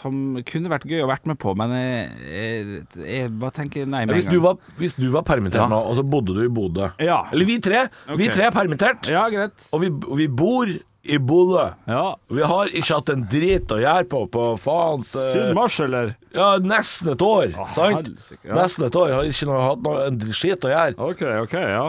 [0.00, 4.04] Som kunne vært gøy å vært med på, men jeg, jeg, jeg bare tenker nei
[4.06, 5.68] med Hvis en du var, hvis du var permittert Ja.
[5.72, 7.22] nå, og så bodde du i Bodø Ja.
[7.32, 7.86] Eller vi tre.
[8.18, 9.08] Vi tre er permittert.
[9.10, 9.68] Ja, greit.
[9.72, 9.90] Og vi,
[10.22, 10.70] vi bor
[11.06, 11.68] i Bodø.
[11.86, 12.04] Ja.
[12.34, 16.16] Vi har ikke hatt en drit å gjøre på på faens eh, Siden mars, eller?
[16.34, 17.52] Ja, nesten et år.
[17.76, 18.10] sant?
[18.10, 18.56] helsike, ja.
[18.58, 19.14] Nesten et år.
[19.14, 20.96] Har ikke noe, hatt noe en skit å gjøre.
[21.12, 21.86] OK, OK, ja.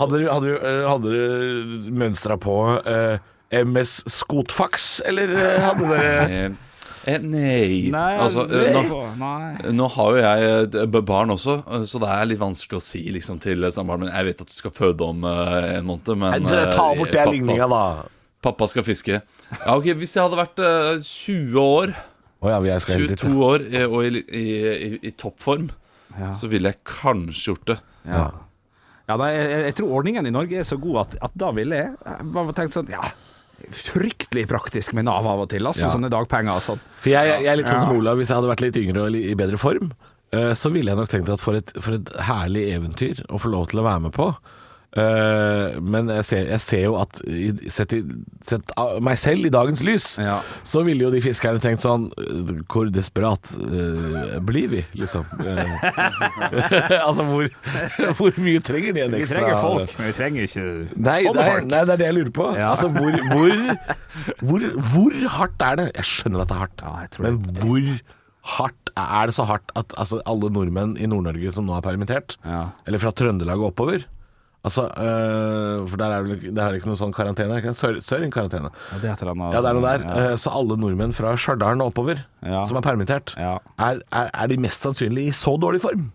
[0.00, 3.18] Hadde du, hadde eh, hadde du mønstra på eh,
[3.60, 6.40] MS Skotfax, eller eh, hadde dere
[7.06, 7.90] Eh, nei.
[7.94, 9.72] Nei, altså, det- eh, nå, nei.
[9.78, 11.54] nå har jo jeg eh, barn også,
[11.86, 14.56] så det er litt vanskelig å si liksom, til samboeren min Jeg vet at du
[14.56, 17.82] skal føde om uh, en måned, men Nei, Ta bort den ligninga, da.
[18.42, 19.20] Pappa skal fiske.
[19.22, 21.94] Ja, ok, Hvis jeg hadde vært uh, 20 år,
[22.42, 23.22] oh, ja, jeg skal helt dit.
[23.22, 25.70] 22 år og i, i, i, i toppform,
[26.34, 27.78] så ville jeg kanskje gjort det.
[28.08, 28.26] Ja.
[29.06, 31.78] Ja, nei, jeg, jeg tror ordningen i Norge er så god at, at da ville
[31.78, 33.04] jeg jeg bare tenkt sånn Ja,
[33.72, 35.86] fryktelig praktisk med Nav av og til, altså.
[35.86, 35.92] Ja.
[35.94, 36.82] Sånne dagpenger og sånn.
[37.02, 38.20] For jeg, jeg er litt sånn som Olav.
[38.20, 39.90] Hvis jeg hadde vært litt yngre og i bedre form,
[40.36, 43.52] eh, så ville jeg nok tenkt at for et, for et herlig eventyr å få
[43.52, 44.30] lov til å være med på.
[44.96, 47.18] Eh, men jeg ser, jeg ser jo at
[47.72, 47.98] sett, i,
[48.48, 48.70] sett
[49.04, 50.38] meg selv i dagens lys, Ja.
[50.64, 52.06] så ville jo de fiskerne tenkt sånn
[52.70, 55.26] Hvor desperat uh, blir vi, liksom?
[55.44, 57.50] Eh, altså, hvor,
[58.16, 61.36] hvor mye trenger de en ekstra Vi trenger folk, men vi trenger ikke Nei, sånne
[61.36, 61.68] nei, folk.
[61.74, 62.48] nei, det er det jeg lurer på.
[62.56, 62.72] Ja.
[62.72, 63.54] Altså, hvor, hvor,
[64.40, 65.88] hvor, hvor hardt er det?
[66.00, 67.92] Jeg skjønner at det er hardt, Ja, men hvor
[68.56, 72.38] hardt er det så hardt at altså, alle nordmenn i Nord-Norge som nå er permittert,
[72.46, 74.06] eller fra Trøndelag og oppover
[74.66, 77.74] Altså, øh, for der er det, det er ikke noe sånn karantene, ikke?
[77.78, 78.00] Sør-.
[78.02, 78.18] Ja,
[78.98, 80.04] det er et eller annet Ja, det er noe der.
[80.08, 80.32] Ja.
[80.32, 82.64] Eh, Så alle nordmenn fra Stjørdal og oppover Ja.
[82.66, 83.58] som er permittert, Ja.
[83.78, 86.10] er, er, er de mest sannsynlig i så dårlig form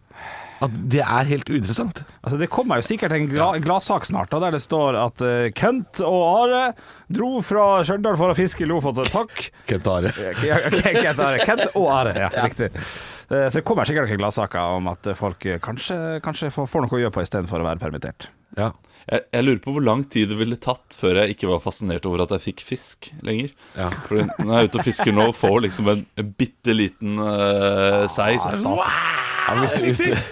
[0.61, 2.03] at det er helt uinteressant.
[2.21, 5.47] Altså, det kommer jo sikkert en gla gladsak snart, da, der det står at uh,
[5.57, 6.75] Kent og Are
[7.09, 9.07] dro fra Stjørdal for å fiske i Lofoten.
[9.09, 9.47] Takk.
[9.65, 10.11] Kent Are.
[10.45, 11.39] Ja, Kent, Are.
[11.49, 12.69] Kent og Are, ja, riktig.
[13.31, 16.99] Eh, Så det kommer sikkert noen gladsaker om at folk kanskje, kanskje får, får noe
[16.99, 18.29] å gjøre på istedenfor å være permittert.
[18.57, 18.71] Ja.
[19.07, 22.05] Jeg, jeg lurer på hvor lang tid det ville tatt før jeg ikke var fascinert
[22.09, 23.51] over at jeg fikk fisk lenger.
[23.75, 23.89] Ja.
[24.05, 27.19] For når jeg er ute og fisker nå og får liksom en, en bitte liten
[27.21, 28.55] uh, sei så,
[29.41, 30.27] Ja, hvis, hvis,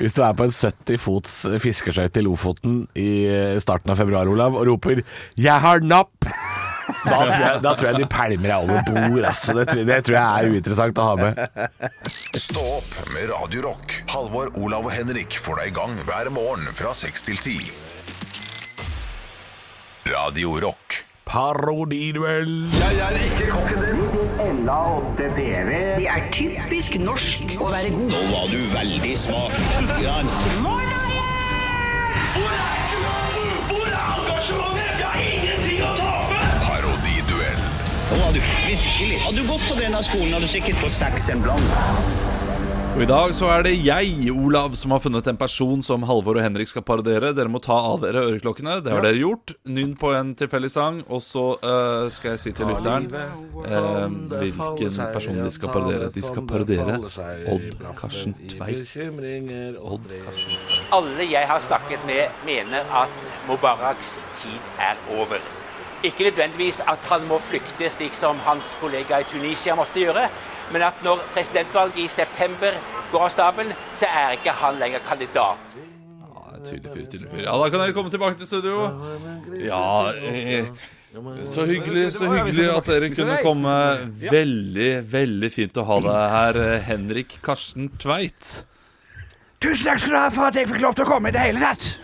[0.00, 3.10] hvis du er på en 70 fots fiskeskøyte i Lofoten i
[3.62, 5.04] starten av februar, Olav, og roper
[5.36, 6.63] 'Jeg har napp',
[7.04, 9.24] da tror jeg, da tror jeg de pælmer deg over bord.
[9.30, 9.52] Altså.
[9.58, 11.32] Det, tror- det tror jeg er uinteressant å ha med.
[12.40, 13.98] Stå opp med Radio Rock.
[14.14, 17.72] Halvor, Olav og Henrik får deg i gang hver morgen fra 6 til 10.
[20.10, 21.02] Radio Rock.
[21.24, 22.66] Parodiduell.
[25.96, 28.10] Det er typisk norsk å være god.
[28.12, 29.56] Nå var du veldig smak.
[33.70, 34.98] Hvor er engasjementet?
[35.00, 35.53] Jeg har ingenting å tape!
[38.10, 38.20] Parodiduell.
[38.20, 39.18] Nå du virkelig.
[39.24, 42.32] Hadde du gått på denne skolen, hadde du sikkert fått seks en blant.
[42.94, 46.38] Og I dag så er det jeg, Olav, som har funnet en person som Halvor
[46.38, 47.32] og Henrik skal parodiere.
[47.34, 48.76] Dere må ta av dere øreklokkene.
[48.86, 49.56] Det har dere gjort.
[49.66, 55.02] Nynn på en tilfeldig sang, og så uh, skal jeg si til lytteren uh, hvilken
[55.16, 56.12] person de skal parodiere.
[56.14, 57.00] De skal parodiere
[57.56, 58.94] Odd Karsten Tveit.
[59.82, 65.42] Odd Karsten Alle jeg har snakket med, mener at Mubaraks tid er over.
[66.04, 70.26] Ikke nødvendigvis at han må flykte, slik som hans kollega i Tunisia måtte gjøre,
[70.72, 72.76] men at når presidentvalget i september
[73.12, 75.76] går av stabelen, så er ikke han lenger kandidat.
[75.78, 77.40] Ja, Tydelig fyr, tydelig fyr.
[77.46, 78.90] Ja, da kan dere komme tilbake til studio.
[79.64, 80.68] Ja, eh,
[81.48, 83.74] så hyggelig, så hyggelig at dere kunne komme.
[84.28, 88.54] Veldig, veldig fint å ha deg her, Henrik Karsten Tveit.
[89.64, 91.44] Tusen takk skal du ha for at jeg fikk lov til å komme i det
[91.48, 91.94] hele tatt.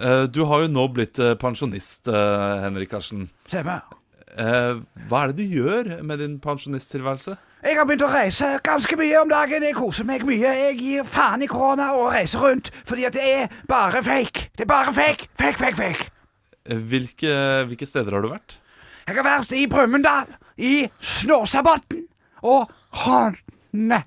[0.00, 3.28] Eh, Du har jo nå blitt eh, pensjonist, eh, Henrik Karsten.
[3.48, 3.82] Stemmer.
[4.30, 7.32] Hva er det du gjør med din pensjonisttilværelse?
[7.66, 9.64] Jeg har begynt å reise ganske mye om dagen.
[9.66, 10.52] Jeg koser meg mye.
[10.54, 14.46] Jeg gir faen i korona og reiser rundt, fordi at det er bare fake.
[14.56, 15.26] Det er bare fake.
[15.34, 16.06] Fake, fake, fake.
[16.70, 17.34] Hvilke,
[17.66, 18.54] hvilke steder har du vært?
[19.10, 20.30] Jeg har vært i Brumunddal,
[20.62, 22.06] i Snåsabotn
[22.46, 22.70] og
[23.02, 24.04] Hånne.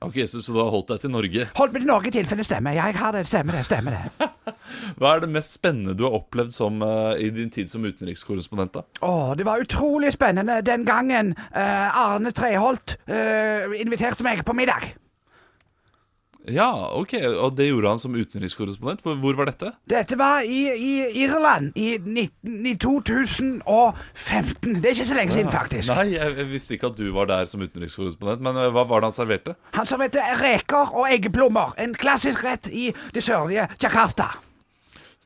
[0.00, 1.42] Ok, så, så du har holdt deg til Norge.
[1.58, 2.72] Holdt meg til Norge i tilfelle stemmer.
[2.72, 3.26] Jeg har det.
[3.28, 3.66] Stemmer det.
[3.68, 4.28] Stemmer det.
[5.00, 8.78] Hva er det mest spennende du har opplevd som, uh, i din tid som utenrikskorrespondent?
[8.78, 9.04] da?
[9.04, 14.88] Å, det var utrolig spennende den gangen uh, Arne Treholt uh, inviterte meg på middag.
[16.50, 19.02] Ja, ok, Og det gjorde han som utenrikskorrespondent.
[19.04, 19.72] Hvor, var dette?
[19.90, 24.76] Dette var i, i Irland i, 19, i 2015.
[24.80, 25.92] Det er ikke så lenge siden, faktisk.
[25.92, 28.44] Nei, jeg, jeg visste ikke at du var der som utenrikskorrespondent.
[28.46, 29.56] Men eh, hva var det han serverte?
[29.78, 31.74] Han serverte reker og eggeplommer.
[31.80, 34.32] En klassisk rett i det sørlige Jakarta.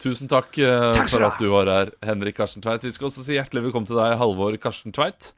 [0.02, 2.84] Tusen takk, uh, Takk for at du var her, Henrik Karsten Tveit.
[2.84, 5.30] Vi skal også si hjertelig velkommen til deg, Halvor Karsten Tveit.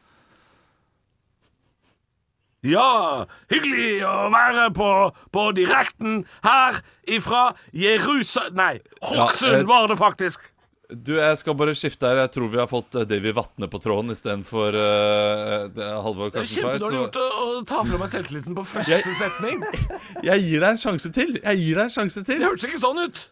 [2.64, 4.88] Ja, hyggelig å være på,
[5.34, 10.40] på direkten her ifra Jerusalem Nei, Hokksund Ja, eh, var det faktisk.
[10.86, 12.20] Du, Jeg skal bare skifte her.
[12.22, 15.66] Jeg tror vi har fått eh, Davy Vatne på tråden istedenfor uh,
[16.02, 16.62] Halvor Det er Karsten Tveit.
[16.62, 19.64] kjempedårlig gjort å, å ta fra meg selvtilliten på første Jeg- setning.
[20.30, 21.34] Jeg gir deg en sjanse til.
[21.42, 22.38] Jeg gir deg en sjanse til.
[22.38, 23.24] Det hørtes ikke sånn ut.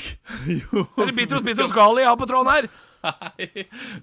[0.56, 2.70] Jo, Er det Bitos Bitos Gali jeg har på tråden her?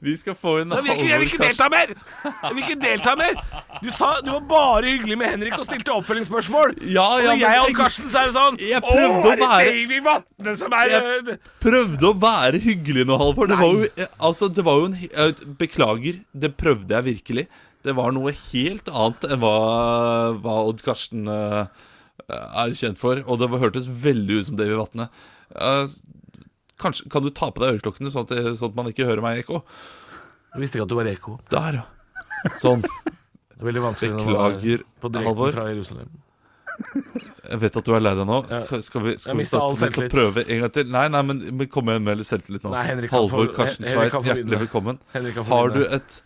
[0.06, 1.10] Vi skal få inn Halvor Karsten.
[1.10, 1.92] jeg vil ikke delta mer!
[2.26, 3.36] Jeg vil ikke delta mer!
[3.84, 6.74] Du sa du var bare hyggelig med Henrik og stilte oppfølgingsspørsmål.
[6.90, 9.52] Ja, ja, og jeg og Karsten, så er det sånn Jeg prøvde å er det
[9.52, 11.32] være- Davy Vatne som er Jeg øh,
[11.64, 13.52] prøvde å være hyggelig nå, Halvor.
[13.52, 17.48] Det var jo, eh, altså, det var jo en eh, Beklager, det prøvde jeg virkelig.
[17.86, 19.56] Det var noe helt annet enn hva,
[20.44, 21.70] hva Odd Karsten uh,
[22.28, 23.22] er kjent for.
[23.24, 25.08] Og det hørtes veldig ut som Davy Vatne.
[25.56, 25.86] Eh,
[26.82, 29.44] kanskje, kan du ta på deg øreklokkene, sånn at, sånn at man ikke hører meg
[29.44, 29.64] ekko?
[30.54, 31.34] Jeg visste ikke at du var Eko.
[31.54, 32.54] Der, ja.
[32.62, 32.86] Sånn.
[33.58, 35.52] Det er veldig vanskelig er Beklager, på direkten Halvor.
[35.54, 36.16] fra Jerusalem.
[37.48, 38.38] Jeg vet at du er lei deg nå.
[38.54, 40.14] Skal, skal vi, skal vi starte selvtillit.
[40.14, 40.90] prøve en gang til?
[40.94, 42.74] Nei, nei, men, men kom igjen med litt selvtillit nå.
[42.76, 45.02] Nei, Henrik Halvor Karsten Tveit, hjertelig velkommen.
[45.50, 46.20] Har du et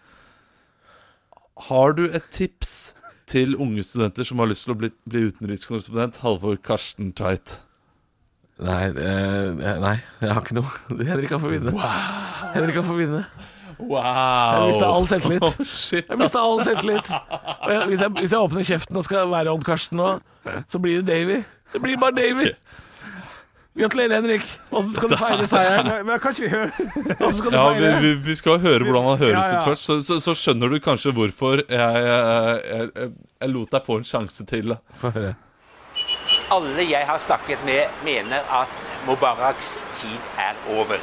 [1.70, 2.96] Har du et tips
[3.32, 6.20] til unge studenter som har lyst til å bli, bli utenrikskorrespondent?
[6.26, 7.62] Halvor Karsten Tveit.
[8.62, 10.70] Nei, eh, nei, jeg har ikke noe.
[11.10, 11.74] Henrik kan få vinne.
[12.54, 13.24] Henrik kan få vinne.
[13.82, 14.04] Wow!
[14.04, 15.46] Jeg mista all selvtillit.
[15.48, 17.08] Oh, shit, Jeg mista all selvtillit.
[17.10, 20.12] Og jeg, hvis, jeg, hvis jeg åpner kjeften og skal være Odd Karsten nå,
[20.70, 21.40] så blir det Davy.
[21.74, 22.52] Det blir bare Davy.
[23.80, 24.44] Gratulerer, Henrik.
[24.76, 25.88] Åssen skal du feire seieren?
[25.88, 28.00] Men, men kan ikke vi høre skal du Ja, vi, feire?
[28.04, 29.62] vi, vi skal høre hvordan han høres Ja, ja.
[29.62, 33.14] ut først, så, så, så skjønner du kanskje hvorfor jeg, jeg, jeg, jeg,
[33.46, 34.76] jeg lot deg få en sjanse til.
[35.00, 35.32] Få høre.
[36.52, 38.68] Alle jeg har snakket med, mener at
[39.08, 41.00] Mubaraks tid er over.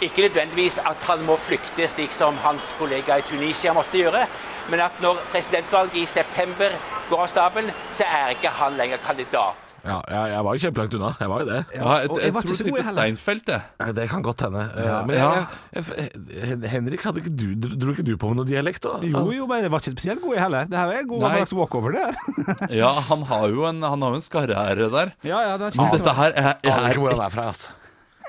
[0.00, 4.26] Ikke nødvendigvis at han må flykte, slik som hans kollega i Tunisia måtte gjøre,
[4.70, 6.74] men at når presidentvalget i september
[7.10, 9.69] går av stabelen, så er ikke han lenger kandidat.
[9.84, 11.10] Ja, jeg, jeg var jo kjempelangt unna.
[11.20, 11.60] Jeg var jo det.
[11.74, 12.84] Ja, jeg, og jeg, jeg var tror du tenkte.
[12.90, 13.62] Steinfeld, jeg.
[13.80, 14.64] Ja, det kan godt hende.
[14.76, 14.98] Eh, Ja.
[15.08, 17.46] Men jeg, Henrik, hadde ikke du,
[17.80, 18.82] dro ikke du på med noe dialekt?
[18.84, 18.98] da?
[19.06, 20.68] Jo, jo, men jeg var ikke spesielt god, i heller.
[20.70, 21.26] Det her er god Nei.
[21.28, 22.64] gammeldags walkover, det her.
[22.82, 25.12] Ja, han har jo en, han har jo en skarriere der.
[25.26, 27.34] Ja, ja, det er Men dette her er, Jeg er, ikke hvor er han er
[27.34, 27.46] fra.
[27.54, 27.76] altså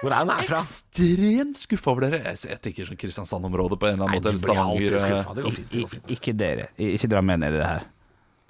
[0.01, 0.59] Hvor er han er fra?
[0.63, 2.21] ekstremt skuffa over dere.
[2.31, 4.31] Jeg, jeg tenker sånn Kristiansand-området på en eller annen måte.
[4.31, 5.17] du Eller blir alltid Stavanger.
[5.21, 5.35] skuffa.
[5.37, 5.71] Det går fint.
[5.75, 6.69] det går fint Ikke dere.
[6.91, 7.89] Ikke dra med ned i det her.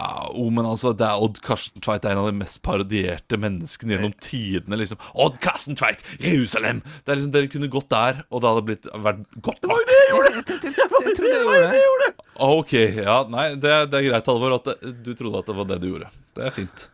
[0.02, 3.38] Ja, oh, men altså, det er Odd Karsten Tveit er en av de mest parodierte
[3.38, 4.80] menneskene gjennom tidene.
[4.82, 6.80] liksom Odd Karsten Tveit, Jerusalem!
[7.04, 10.00] Det er liksom, Dere kunne gått der, og det hadde blitt vært godt jo Det
[10.00, 10.62] jeg gjorde det!
[10.72, 12.10] Det var jo det jeg gjorde!
[12.48, 15.70] Ok, ja, nei, det, det er greit, Halvor, at det, du trodde at det var
[15.70, 16.10] det du gjorde.
[16.34, 16.88] Det er fint.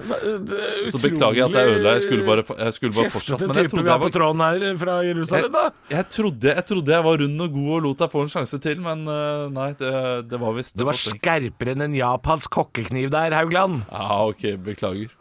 [0.00, 1.92] Så beklager jeg at jeg ødela.
[1.98, 3.44] Jeg skulle bare, jeg skulle bare fortsatt.
[3.44, 5.64] Men jeg trodde jeg på var tråden her fra Jerusalem, da.
[5.92, 8.60] jeg trodde, jeg trodde jeg var rund og god og lot deg få en sjanse
[8.64, 9.92] til, men eh, nei, det,
[10.32, 13.82] det var visst Du var skerpere skarpere enn en japansk kokkekniv der, Haugland.
[13.92, 15.12] Ja, ok, beklager.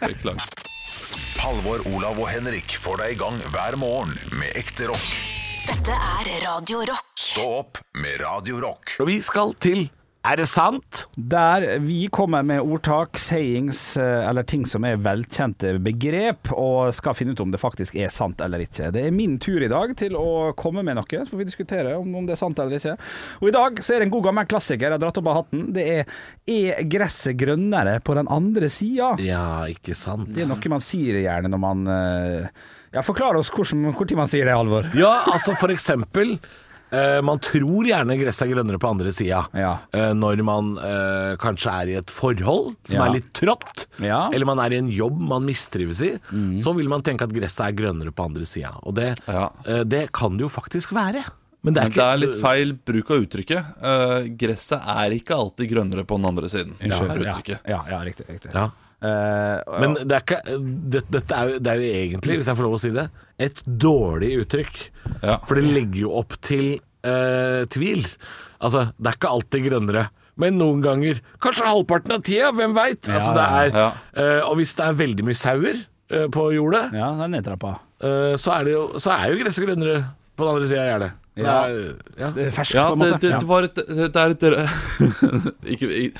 [0.00, 0.42] Beklager.
[1.46, 5.12] Halvor, Olav og Henrik får deg i gang hver morgen med ekte rock.
[5.66, 7.12] Dette er Radio Rock.
[7.20, 8.96] Stå opp med Radio Rock.
[9.02, 9.86] Og vi skal til
[10.26, 11.04] Er det sant?
[11.14, 17.14] Der vi kommer med ordtak, sayings eh, eller ting som er velkjente begrep, og skal
[17.14, 18.88] finne ut om det faktisk er sant eller ikke.
[18.96, 21.94] Det er min tur i dag til å komme med noe, så får vi diskutere
[22.00, 22.96] om, det er sant eller ikke.
[23.38, 25.40] Og i dag så er det en god gammel klassiker, jeg har dratt opp av
[25.44, 25.64] hatten.
[25.76, 26.04] Det er
[26.46, 29.14] Er gresset grønnere på den andre sida?
[29.22, 30.32] Ja, ikke sant.
[30.34, 34.18] Det er noe man sier gjerne når man eh, Ja, forklar oss hvordan, hvor tid
[34.18, 34.90] man sier det, Alvor.
[34.98, 36.38] Ja, altså for eksempel
[36.90, 39.72] eh, Man tror gjerne gresset er grønnere på andre sida Ja.
[39.94, 43.06] uh, når man uh, kanskje er i et forhold som Ja.
[43.06, 44.26] er litt trått, Ja.
[44.28, 44.34] Mm.
[44.34, 46.12] eller man er i en jobb man mistrives i.
[46.62, 48.74] Så vil man tenke at gresset er grønnere på andre sida.
[48.84, 49.16] Og det,
[49.88, 51.24] det kan det jo faktisk være.
[51.66, 53.70] Men det er, Men det er litt feil bruk av uttrykket.
[54.38, 56.76] Gresset er ikke alltid grønnere på den andre siden.
[56.80, 57.60] Ja, er uttrykket.
[57.66, 58.28] ja, ja, riktig.
[58.28, 58.52] riktig.
[59.06, 60.40] Eh, Men det er ikke,
[60.94, 63.06] det, dette er, jo- det er jo egentlig, hvis jeg får lov å si det,
[63.46, 64.78] et dårlig uttrykk.
[65.22, 65.38] Ja.
[65.46, 68.06] For det legger jo opp til uh, tvil.
[68.64, 70.06] Altså, det er ikke alltid grønnere.
[70.40, 73.06] Men noen ganger kanskje halvparten av tida, hvem veit?
[73.08, 73.90] Altså, ja, altså, ja.
[74.18, 75.78] uh, og hvis det er veldig mye sauer
[76.12, 77.76] uh, på jordet, ja, det nedtrappa.
[78.36, 80.02] så, er jo, så er jo gresset grønnere
[80.36, 81.14] på den andre sida av gjerdet.
[81.36, 81.66] Ja.
[81.68, 82.30] det er- ja.
[82.32, 83.20] Det er ferskt, Ja, på en måte.
[83.20, 83.38] det, Ja.
[83.38, 84.40] det var et Det er et
[85.74, 86.12] ikke, i-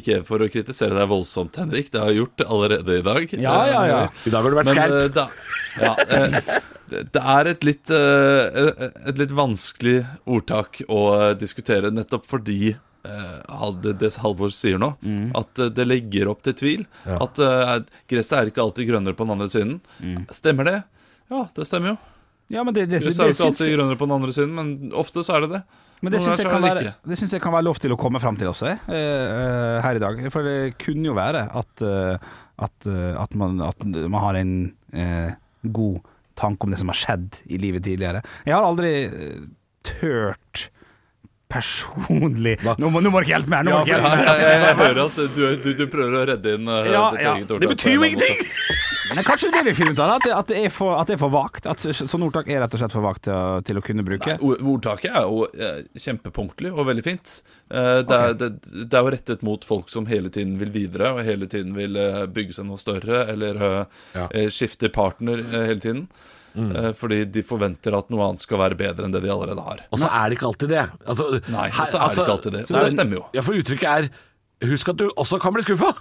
[0.00, 1.90] ikke for å kritisere deg voldsomt, Henrik.
[1.90, 3.32] Det har jeg gjort allerede i dag.
[3.38, 4.00] Ja, ja, ja.
[4.26, 4.96] I dag har du vært skerp.
[4.96, 5.28] eh, da,
[5.80, 12.24] ja, eh, det, det er et litt, eh, et litt vanskelig ordtak å diskutere, nettopp
[12.26, 15.32] fordi eh, det, det Halvor sier nå, Mm.
[15.36, 16.86] at eh, det legger opp til tvil.
[17.06, 19.80] At eh, gresset er ikke alltid grønnere på den andre siden.
[20.02, 20.26] Mm.
[20.32, 20.78] Stemmer det?
[21.30, 21.98] Ja, det stemmer jo.
[22.50, 24.32] Ja, men det, det, det, det, er jo ikke syns, alltid grønnere på den andre
[24.34, 25.60] siden, men ofte så er det det.
[26.02, 26.48] men det syns jeg,
[27.36, 30.18] jeg kan være lov til å komme fram til også, eh, eh, her i dag.
[30.34, 32.34] For det kunne jo være at, eh,
[32.66, 34.56] at, eh, at, man, at man har en
[34.90, 35.30] eh,
[35.62, 36.02] god
[36.40, 38.24] tanke om det som har skjedd i livet tidligere.
[38.48, 38.92] Jeg har aldri
[39.86, 40.66] tørt
[41.50, 43.66] personlig nå må, nå må dere hjelpe meg!
[43.66, 44.28] Nå må Ja, dere jeg, hjelpe meg.
[44.28, 47.58] jeg, jeg, jeg hører at du, du, du prøver å redde inn Ja, ditt ja.
[47.62, 48.46] Det betyr jo ingenting!
[49.14, 51.16] Men kanskje det vi finner ut av, at det, at det, er, for, at det
[51.16, 51.66] er for vagt.
[51.70, 54.36] At sånn ordtak er rett og slett for vagt til, til å kunne bruke.
[54.36, 57.36] Nei, Ordtaket er jo eh, kjempepunktlig og veldig fint.
[57.72, 58.50] Eh, det, er, det,
[58.86, 61.98] det er jo rettet mot folk som hele tiden vil videre, og hele tiden vil
[61.98, 64.26] eh, bygge seg noe større, eller eh, Ja.
[64.52, 66.06] skifte partner hele tiden.
[66.50, 66.72] Mm.
[66.98, 69.84] fordi de forventer at noe annet skal være bedre enn det de allerede har.
[69.94, 70.80] Og så er det ikke alltid det.
[71.06, 72.62] Altså, Nei, så er det ikke alltid det.
[72.66, 73.22] Men det stemmer jo.
[73.38, 74.08] Ja, for uttrykket er
[74.72, 75.94] Husk at du også kan bli skuffa!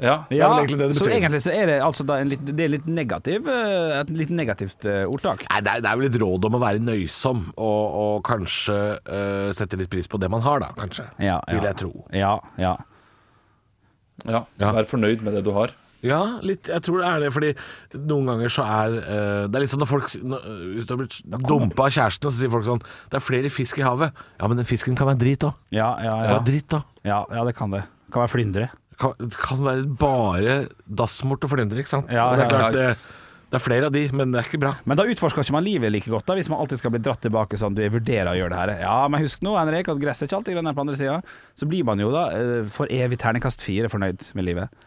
[0.00, 2.64] Ja, Ja, egentlig det det så egentlig så er det altså da en litt, det
[2.64, 5.44] er litt negativ, eh, et litt negativt eh, ordtak.
[5.50, 8.78] Nei, det er, det er vel et råd om å være nøysom, og, og kanskje
[9.04, 11.04] øh, sette litt pris på det man har, da, kanskje.
[11.20, 11.58] Ja, ja.
[11.58, 11.92] Vil jeg tro.
[12.16, 12.72] Ja, ja.
[14.26, 14.42] ja.
[14.58, 14.72] Ja.
[14.80, 15.76] Vær fornøyd med det du har.
[16.02, 17.52] Ja, litt, jeg tror det er det, fordi
[17.94, 20.98] noen ganger så er øh, Det er litt sånn når folk når, Hvis du har
[20.98, 24.10] blitt dumpa av kjæresten, og så sier folk sånn Det er flere fisk i havet.
[24.40, 25.54] Ja, men den fisken kan være drit òg.
[25.70, 26.32] Ja, ja, Ja.
[26.32, 26.38] ja.
[26.42, 26.82] Dritt, da.
[27.06, 27.84] ja, ja det kan det.
[28.08, 28.66] Det kan være flyndre.
[29.02, 32.12] Kan, kan være bare dassmort og flyndre, ikke sant?
[32.14, 33.18] Ja, det, er klart, det,
[33.52, 34.70] det er flere av de, men det er ikke bra.
[34.88, 37.20] Men da utforsker ikke man livet like godt, da hvis man alltid skal bli dratt
[37.26, 38.74] tilbake sånn Du jeg vurderer å gjøre det her.
[38.86, 41.18] Ja, men husk nå, Henrik, at gresset er ikke alltid grønnere på andre sida.
[41.58, 44.80] Så blir man jo da eh, for evig terningkast fire fornøyd med livet.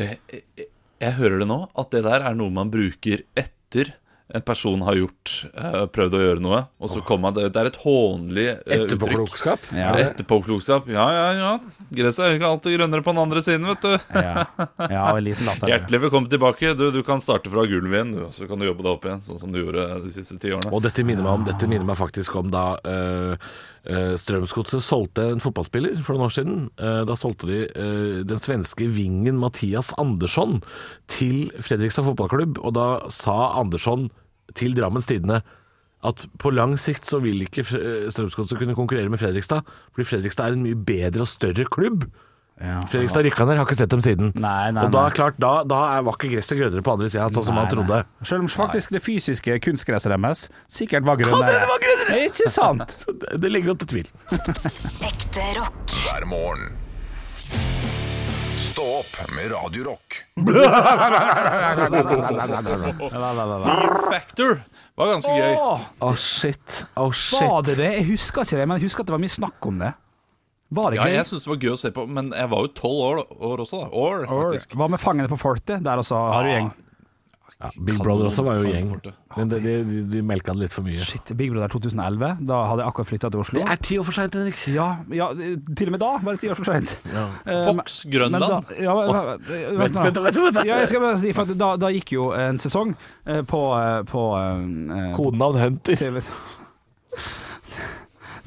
[0.00, 0.68] Jeg, jeg,
[1.02, 3.94] jeg hører det nå, at det der er noe man bruker etter
[4.32, 7.68] en person har gjort uh, prøvd å gjøre noe, og så kommer Det, det er
[7.68, 8.84] et hånlig uttrykk.
[8.86, 9.66] Etterpåklokskap.
[9.76, 9.90] Ja.
[10.00, 10.88] Etterpåklokskap.
[10.92, 11.50] Ja, ja, ja.
[11.92, 13.96] Gresset er ikke alltid grønnere på den andre siden, vet du.
[14.16, 14.46] Ja,
[14.88, 15.68] ja og en liten latter.
[15.68, 16.72] Hjertelig velkommen tilbake.
[16.78, 18.22] Du, du kan starte fra gulvet igjen, du.
[18.32, 20.72] Så kan du jobbe deg opp igjen, sånn som du gjorde de siste ti årene.
[20.72, 23.52] Og dette minner meg om Dette minner meg faktisk om da uh,
[24.16, 26.58] Strømsgodset solgte en fotballspiller for noen år siden.
[26.78, 27.60] Da solgte de
[28.30, 30.60] den svenske vingen Mathias Andersson
[31.10, 34.06] til Fredrikstad fotballklubb, og da sa Andersson
[34.58, 35.42] til Drammens Tidende
[36.02, 39.62] at på lang sikt så vil ikke Fre- Strømsgodset kunne konkurrere med Fredrikstad,
[39.94, 42.08] fordi Fredrikstad er en mye bedre og større klubb.
[42.62, 42.80] Ja.
[42.90, 44.32] Fredrikstad rykka ned, har ikke sett dem siden.
[44.34, 45.14] Nei, nei, og da, nei.
[45.16, 47.72] klart, da, da er- var ikke gresset grønnere på andre sida, sånn som man han
[47.76, 48.02] trodde.
[48.02, 48.26] nei.
[48.28, 51.54] Selv om faktisk det fysiske kunstgresset deres sikkert var grønnere.
[51.62, 52.20] det var grønnere!
[52.28, 53.06] Ikke sant?
[53.22, 54.12] Det, det legger opp til tvil.
[55.10, 55.96] Ekte rock.
[56.02, 56.72] hver morgen.
[58.72, 60.24] Stå opp med Radio Rock.
[63.64, 64.60] Fear Factor
[64.96, 65.56] var ganske gøy.
[65.58, 66.78] Åh, Å, shit.
[67.12, 67.42] Shit.
[67.42, 67.90] var det det?
[67.98, 69.92] Jeg husker ikke det, men jeg husker at det var mye snakk om det.
[70.72, 71.16] Var det Ja, gøy?
[71.18, 73.16] jeg syns det var gøy å se på, men jeg var jo tolv år,
[73.52, 73.88] år også, da.
[73.92, 74.76] År, faktisk.
[74.80, 75.82] Hva med Fangene på fortet?
[75.84, 76.70] Der også har du gjeng.
[77.62, 78.88] Ja, Big Brother også var jo gjeng.
[79.36, 80.98] Men de, de, de, de melka det litt for mye.
[80.98, 82.40] Shit, Big Brother 2011.
[82.48, 83.60] Da hadde jeg akkurat flytta til Oslo.
[83.62, 84.58] Det er ti år for seint, Henrik.
[84.74, 85.28] Ja, ja,
[85.78, 86.96] til og med da var det ti år for seint.
[87.12, 87.28] Ja.
[87.46, 88.42] Eh, Fox Grønland.
[88.42, 89.46] da- ja, vent,
[89.78, 90.60] Vent, vent, vent, vent.
[90.66, 94.02] Ja, jeg skal bare si, for da, da gikk jo en sesong eh, på, eh,
[94.10, 94.26] på
[95.14, 95.96] Kodenavn Hunter.
[96.02, 96.20] TV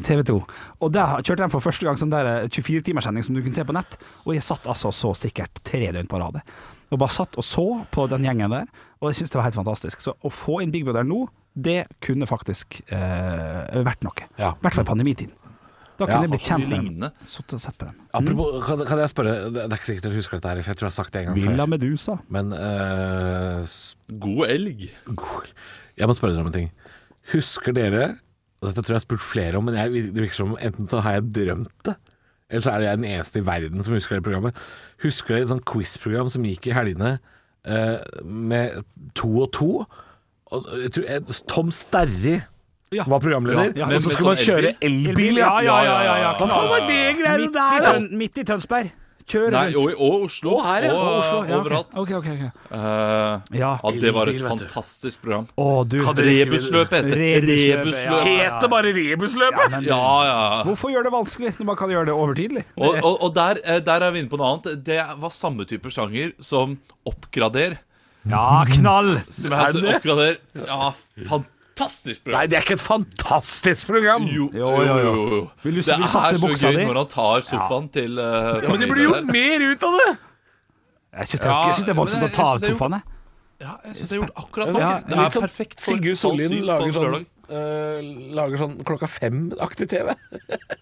[0.04, 0.36] TV 2.
[0.84, 3.76] Og der kjørte de for første gang sånn der 24-timerssending som du kunne se på
[3.76, 3.96] nett.
[4.26, 6.42] Og jeg satt altså så sikkert tre døgn på rad.
[6.94, 8.68] Og bare satt og så på den gjengen der,
[9.02, 10.04] og jeg syntes det var helt fantastisk.
[10.06, 11.24] Så å få inn Big Brother nå,
[11.56, 14.28] det kunne faktisk eh, vært noe.
[14.54, 15.34] I hvert fall i pandemitiden.
[15.96, 16.88] Da kunne Ja, jeg blitt kjent med dem.
[18.20, 20.80] Apropos, kan, kan jeg spørre Det er ikke sikkert dere husker dette her, for jeg
[20.82, 21.72] tror jeg har sagt det en gang Villa før.
[21.72, 22.16] Medusa.
[22.36, 23.78] Men eh,
[24.26, 24.84] God elg.
[25.16, 25.54] god-
[25.96, 26.70] Jeg må spørre dere om en ting.
[27.32, 28.04] Husker dere
[28.64, 30.88] og Dette tror jeg jeg har spurt flere om, men jeg, det virker som enten
[30.90, 31.94] så har jeg drømt det,
[32.50, 34.58] eller så er jeg den eneste i verden som husker det programmet.
[35.04, 37.16] Husker dere et sånt quiz-program som gikk i helgene
[37.68, 38.84] eh, med
[39.18, 39.70] to og to?
[40.54, 42.36] Og jeg tror, jeg, Tom Sterri
[42.96, 43.96] var programleder, Ja, ja.
[43.96, 45.40] og så skulle man sånn kjøre elbil?
[45.42, 46.30] Ja, ja, ja, ja, ja.
[46.38, 47.88] Hva faen var det greiene der?
[47.88, 47.96] da?
[48.22, 48.94] Midt i Tønsberg.
[49.26, 49.96] Kjøre Nei, rundt.
[49.98, 50.52] og, og Oslo.
[50.54, 50.90] Og her, ja.
[50.94, 51.96] Og, Og Oslo, ja, overalt.
[51.98, 52.44] Ok, ok, ok.
[52.70, 53.72] uh, Ja.
[53.90, 55.48] At det var et fantastisk program.
[55.90, 55.96] Du.
[56.06, 57.32] Rebusløpet heter det.
[57.42, 58.06] Rebusløpet, Rebusløp.
[58.06, 58.44] ja, ja.
[58.44, 59.78] Heter bare Rebusløpet!
[59.88, 60.38] Ja, ja.
[60.70, 62.64] Hvorfor gjøre det vanskelig når man kan gjøre det overtidlig?
[62.78, 64.78] Og, og, og der, eh, der er vi inne på noe annet.
[64.86, 66.78] Det var samme type sjanger som
[67.10, 67.80] Oppgrader.
[68.30, 69.16] Ja, knall!
[69.30, 70.94] Som jeg, altså, oppgrader Ja,
[71.26, 71.52] fantastisk
[72.24, 72.40] program.
[72.40, 74.24] Nei, det er ikke et fantastisk program!
[74.32, 75.50] Jo, Jo, jo, jo.
[75.64, 76.22] Vil du- det vil er så
[76.70, 76.86] gøy di?
[76.86, 80.18] når han tar sofaen til uh, Ja, men det blir jo mer ut av det!
[81.16, 83.02] Jeg syns det, Ja, jeg det er voldsomt å ta av sofaen, er.
[83.62, 84.82] Ja, jeg syns jeg har gjort akkurat Ja, nok.
[84.82, 88.00] ja, det er sånn perfekt for Sigurd Sollien lager sånn, eh,
[88.36, 90.14] lager sånn klokka fem-aktig TV.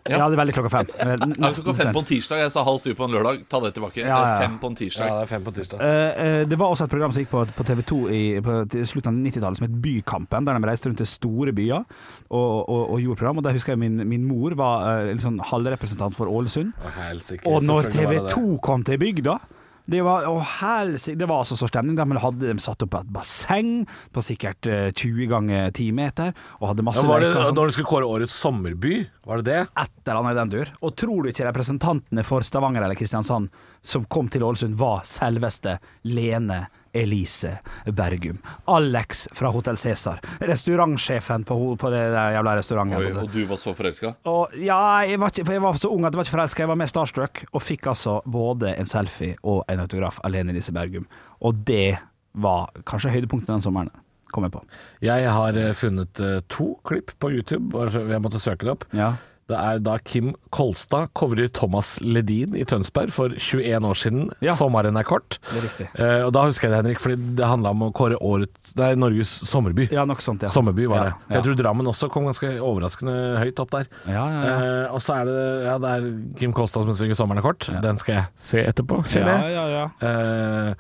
[0.03, 0.89] Ja, det er veldig klokka fem.
[0.99, 2.41] Ja, klokka fem på en tirsdag.
[2.43, 3.45] Jeg sa halv syv på en lørdag.
[3.47, 4.01] Ta det tilbake.
[4.01, 4.17] Ja, ja.
[4.19, 5.07] Det er Fem på en tirsdag.
[5.07, 5.79] Ja, det er fem på tirsdag.
[5.79, 8.57] uh, uh, det var også et program som gikk på, på TV 2 i, på,
[8.73, 12.53] til slutten av 90-tallet som het Bykampen, der de reiste rundt til store byer og,
[12.67, 13.39] og, og gjorde program.
[13.39, 16.75] Og Der husker jeg min, min mor var uh, sånn halvrepresentant for Ålesund.
[16.83, 19.39] Og, Og når TV 2 kom til bygda
[19.85, 21.97] det var, å, helsike, det var altså så stemning.
[21.99, 23.71] De hadde de satt opp et basseng
[24.15, 26.31] på sikkert eh, 20 ganger 10 meter,
[26.61, 27.51] og hadde masse Ja, var det sånn.
[27.57, 29.01] når de skulle kåre årets sommerby?
[29.27, 29.59] Var det det?
[29.83, 30.71] et eller annet i den dur.
[30.81, 33.51] Og tror du ikke representantene for Stavanger eller Kristiansand
[33.83, 35.75] som kom til Ålesund, var selveste
[36.07, 36.63] Lene
[36.93, 38.37] Elise Bergum.
[38.69, 40.21] Alex fra Hotell Cæsar.
[40.39, 42.99] Restaurantsjefen på, på det der jævla restauranten.
[42.99, 44.13] Oi, og du var så forelska?
[44.61, 46.71] Ja, jeg var, ikke, for jeg var så ung at jeg var ikke forelska, jeg
[46.73, 50.73] var mer starstruck, og fikk altså både en selfie og en autograf av Lene Elise
[50.75, 51.09] Bergum.
[51.41, 51.97] Og det
[52.33, 53.91] var kanskje høydepunktet den sommeren.
[54.33, 54.63] Kom jeg på.
[55.05, 58.87] Jeg har eh, funnet eh, to klipp på YouTube, jeg måtte søke det opp.
[58.97, 59.11] Ja.
[59.51, 64.29] Det er da Kim Kolstad covrer Thomas Ledin i Tønsberg for 21 år siden.
[64.41, 64.53] Ja.
[64.55, 65.37] 'Sommeren er kort'.
[65.51, 65.87] Det er riktig.
[65.99, 68.93] Eh, og da husker jeg det, Henrik, fordi det handla om å kåre årets Nei,
[68.95, 69.89] Norges sommerby.
[69.91, 70.49] Ja, nok sånt, ja.
[70.49, 71.13] Sommerby var Ja, det.
[71.27, 73.85] For Jeg tror Drammen også kom ganske overraskende høyt opp der.
[74.07, 74.55] Ja, ja, ja.
[74.85, 77.81] Eh, og så er det Ja, det er Kim Kolstad som synger 'Sommeren er kort'.
[77.81, 79.03] Den skal jeg se etterpå.
[79.03, 79.53] Ja, kjenner jeg.
[79.53, 80.69] ja, ja.
[80.69, 80.73] Eh,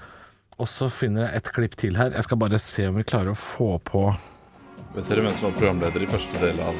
[0.59, 2.11] og så finner jeg et klipp til her.
[2.11, 4.15] Jeg skal bare se om vi klarer å få på
[4.93, 6.75] Vet dere hvem som var programleder i første del av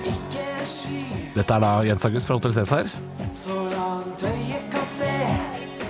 [1.33, 2.85] Dette er da Jens August fra Hotell Cæsar.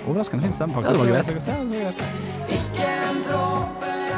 [0.08, 0.94] Overraskende fin stemme, Ja, faktisk.
[0.94, 1.28] det var greit.
[1.28, 2.00] Ja, det var greit.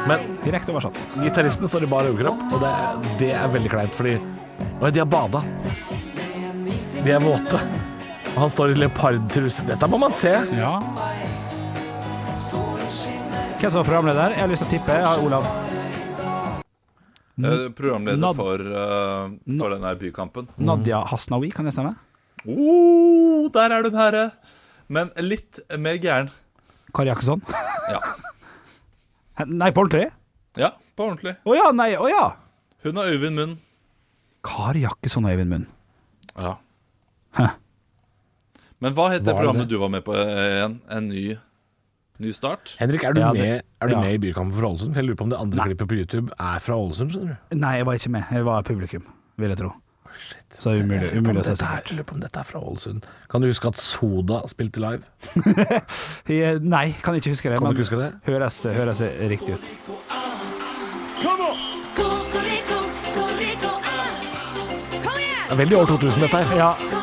[0.06, 0.98] Men Direkte oversatt.
[1.18, 4.18] gitaristen står i bar overkropp, og det, er- det er veldig kleint, fordi
[4.80, 5.42] Oi, de har bada.
[7.04, 7.58] De er våte.
[8.34, 9.64] Og han står i leopardtruse.
[9.66, 10.28] Dette må man se.
[10.52, 10.78] Ja.
[13.58, 14.30] Hvem som var programleder?
[14.30, 14.92] Jeg har lyst til å tippe.
[14.92, 15.65] Jeg har Olav.
[17.44, 19.28] Eh, Programleder Nad- for, uh,
[19.58, 20.48] for denne bykampen.
[20.58, 21.94] Nadia Hasnawi, kan jeg stemme?
[22.46, 24.24] Oh, der er du den herre!
[24.88, 26.30] Men litt mer gæren.
[26.94, 27.42] Kari Jakkesson?
[27.90, 28.00] Ja.
[29.44, 30.10] Nei, på ordentlig?
[30.56, 31.34] ja, på ordentlig.
[31.44, 32.22] Å ja, nei, å ja!
[32.86, 33.56] Hun har Øyvind Munn.
[34.46, 35.66] Kari Jakkesson og Øyvind Munn.
[36.38, 36.54] Ja.
[37.36, 37.50] Hæ.
[38.80, 39.74] Men hva het det det programmet det?
[39.74, 40.78] du var med på igjen?
[40.92, 41.24] En ny,
[42.20, 42.76] ny start?
[42.78, 44.00] Henrik, er du, Ja, det- med, er du ja.
[44.00, 44.92] med i Bykampen for Ålesund?
[44.94, 45.66] For Jeg lurer på om det andre Nei.
[45.74, 47.12] klippet på YouTube er fra Ålesund.
[47.12, 47.36] du?
[47.56, 48.24] Nei, jeg var ikke med.
[48.32, 49.04] Jeg var publikum,
[49.38, 49.72] vil jeg tro.
[50.58, 51.88] Så det er umulig, umulig å se er- sikkert.
[51.90, 53.02] Jeg lurer på om dette er fra Ålesund.
[53.28, 55.02] Kan du huske at Soda spilte live?
[56.62, 57.58] Nei, kan ikke huske det.
[57.60, 58.12] Kan du ikke huske det?
[58.24, 60.76] Høres, høres riktig ut.
[65.46, 66.56] Det er veldig år 2000, dette her.
[66.56, 66.95] Ja.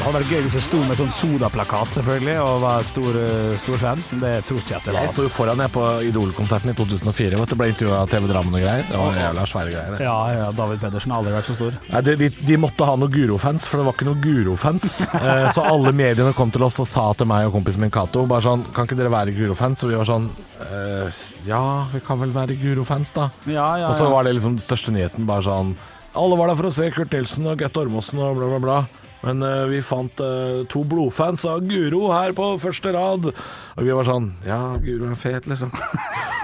[0.00, 3.50] Det hadde vært gøy hvis jeg sto med sånn Soda-plakat, selvfølgelig, og var stor, eh,
[3.60, 3.98] stor fan.
[4.22, 5.02] Det tror ikke jeg at det var.
[5.04, 7.36] Jeg sto jo foran jeg på Idol-konserten i 2004.
[7.36, 8.86] Vet du, ble intervjua av TV Drammen og greier.
[8.88, 9.98] Det var jævla svære greier.
[10.00, 11.76] Ja, ja, David Pedersen har aldri vært så stor.
[11.92, 14.88] Nei, de, de, de måtte ha noen Guro-fans, for det var ikke noen Guro-fans.
[15.20, 18.22] Eh, så alle mediene kom til oss og sa til meg og kompisen min Cato
[18.30, 19.82] bare sånn Kan ikke dere være Guro-fans?
[19.84, 20.30] Og vi var sånn
[20.64, 21.60] eh, Ja,
[21.92, 23.26] vi kan vel være Guro-fans, da.
[23.44, 25.74] Ja, ja, Og så var det liksom den største nyheten bare sånn
[26.16, 28.78] Alle var der for å se Kurt Nilsen og Gaute Ormåsen og bla, bla, bla.
[29.20, 33.28] Men uh, vi fant uh, to blodfans av Guro her på første rad.
[33.30, 35.72] Og vi var sånn Ja, Guro er fet, liksom.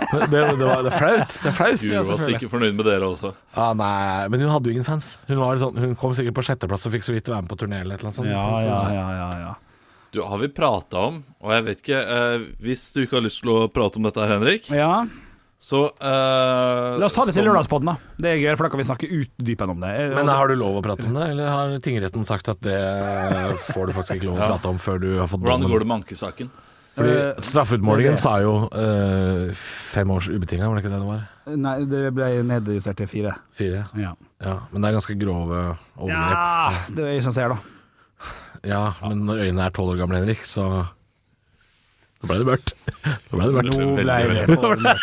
[0.06, 1.32] Det, det, var, det er flaut.
[1.42, 1.80] Det er flaut.
[1.82, 3.32] Guro var sikkert fornøyd med dere også.
[3.56, 5.16] Ah, nei, men hun hadde jo ingen fans.
[5.26, 7.58] Hun, var sånn, hun kom sikkert på sjetteplass og fikk så vidt være med på
[7.64, 8.30] turné eller et eller annet sånt.
[8.30, 9.54] Ja, Så- ja, ja, ja, ja.
[10.14, 13.42] Du, har vi prata om, og jeg vet ikke eh, Hvis du ikke har lyst
[13.42, 14.92] til å prate om dette her, Henrik, ja.
[15.58, 17.94] Så uh, La oss ta det til lørdagspodden, da.
[18.20, 19.92] Det er gøy, for da kan vi snakke utdypende om det.
[20.14, 22.76] Men har du lov å prate om det, eller har tingretten sagt at det
[23.72, 24.50] får du faktisk ikke lov å Ja.
[24.54, 26.50] prate om før du har fått Hvordan går det med ankesaken?
[26.96, 29.50] Fordi Eh, Straffeutmålingen sa jo eh,
[29.92, 31.24] fem års ubetinga, var det ikke det det var?
[31.56, 33.34] Nei, det ble nedjustert til fire.
[33.56, 33.82] Fire?
[34.00, 34.14] Ja.
[34.40, 36.36] Ja, Men det er ganske grove overgrep.
[36.36, 37.58] ja det er øyet som ser, da.
[38.64, 40.86] Ja, men når øynene er tolv år gamle, Henrik, så
[42.26, 42.72] Da ble det mørkt.
[43.30, 43.76] Nå ble det mørkt.
[43.76, 44.94] Nå ble det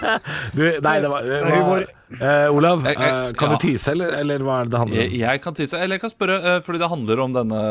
[0.56, 2.00] Du, nei, det var Det var uh.
[2.14, 2.96] Eh, Olav, eh,
[3.34, 3.54] kan ja.
[3.54, 5.14] du tease, eller, eller hva er det det handler om?
[5.18, 7.62] jeg kan tise, eller jeg kan spørre, uh, fordi det handler om denne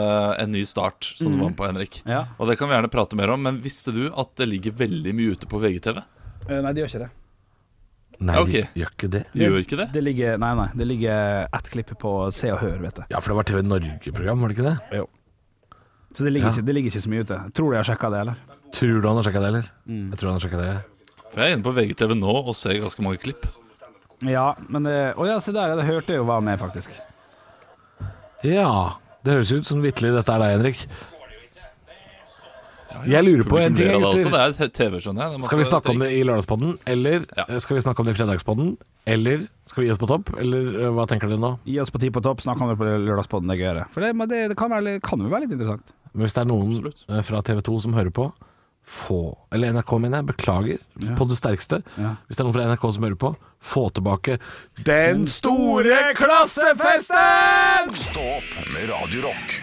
[0.41, 1.99] En ny start, som du var med på, Henrik.
[2.09, 2.25] Ja.
[2.37, 5.15] Og det kan vi gjerne prate mer om, men visste du at det ligger veldig
[5.15, 6.01] mye ute på VGTV?
[6.49, 7.11] Eh, Nei, de gjør ikke det.
[8.23, 8.67] Nei, okay.
[8.73, 9.23] de gjør ikke det.
[9.33, 9.87] De gjør ikke det?
[9.95, 13.03] Det ligger, nei, nei, det ligger ett klipp på Se og Hør, vet du.
[13.11, 14.99] Ja, for det var TV Norge-program, var det ikke det?
[14.99, 15.07] Jo.
[16.13, 16.53] Så det ligger, Ja.
[16.53, 17.39] ikke, det ligger ikke så mye ute.
[17.57, 18.52] Tror du jeg har sjekka det, eller?
[18.74, 19.67] Tror du han har sjekka det, eller?
[19.86, 20.05] Mm.
[20.13, 20.74] Jeg tror han har sjekka det.
[21.34, 23.45] For jeg er inne på VGTV nå og ser ganske mange klipp.
[24.24, 26.93] Ja, men det, Å ja, se der, det hørte jeg jo var med, faktisk.
[28.43, 30.86] Ja, det høres ut som vitterlig dette er deg, Henrik.
[33.09, 34.53] Jeg lurer på en ting, det også, gutter.
[34.53, 35.43] Det er TV, skjønner jeg.
[35.47, 37.45] Skal vi snakke om det i Lørdagspodden, eller Ja.
[37.49, 38.69] eh, skal vi snakke om det i Fredagspodden?
[39.09, 41.57] Eller skal vi gi oss på topp, eller eh, hva tenker dere nå?
[41.65, 43.88] Gi oss på Ti på topp, snakk om det på lørdagspodden, det er gøyere.
[43.91, 45.91] For det, det, det kan, være, kan jo være litt interessant.
[46.13, 47.03] Men hvis det er noen Absolutt.
[47.09, 48.30] eh, fra TV 2 som hører på,
[48.93, 50.29] få Eller NRK, mener jeg.
[50.33, 51.15] Beklager ja.
[51.17, 51.81] på det sterkeste.
[51.97, 52.15] Ja.
[52.27, 53.33] Hvis det er noen fra NRK som hører på,
[53.63, 54.37] få tilbake
[54.85, 57.93] Den store klassefesten!
[58.05, 59.61] Stopp med Radiorock.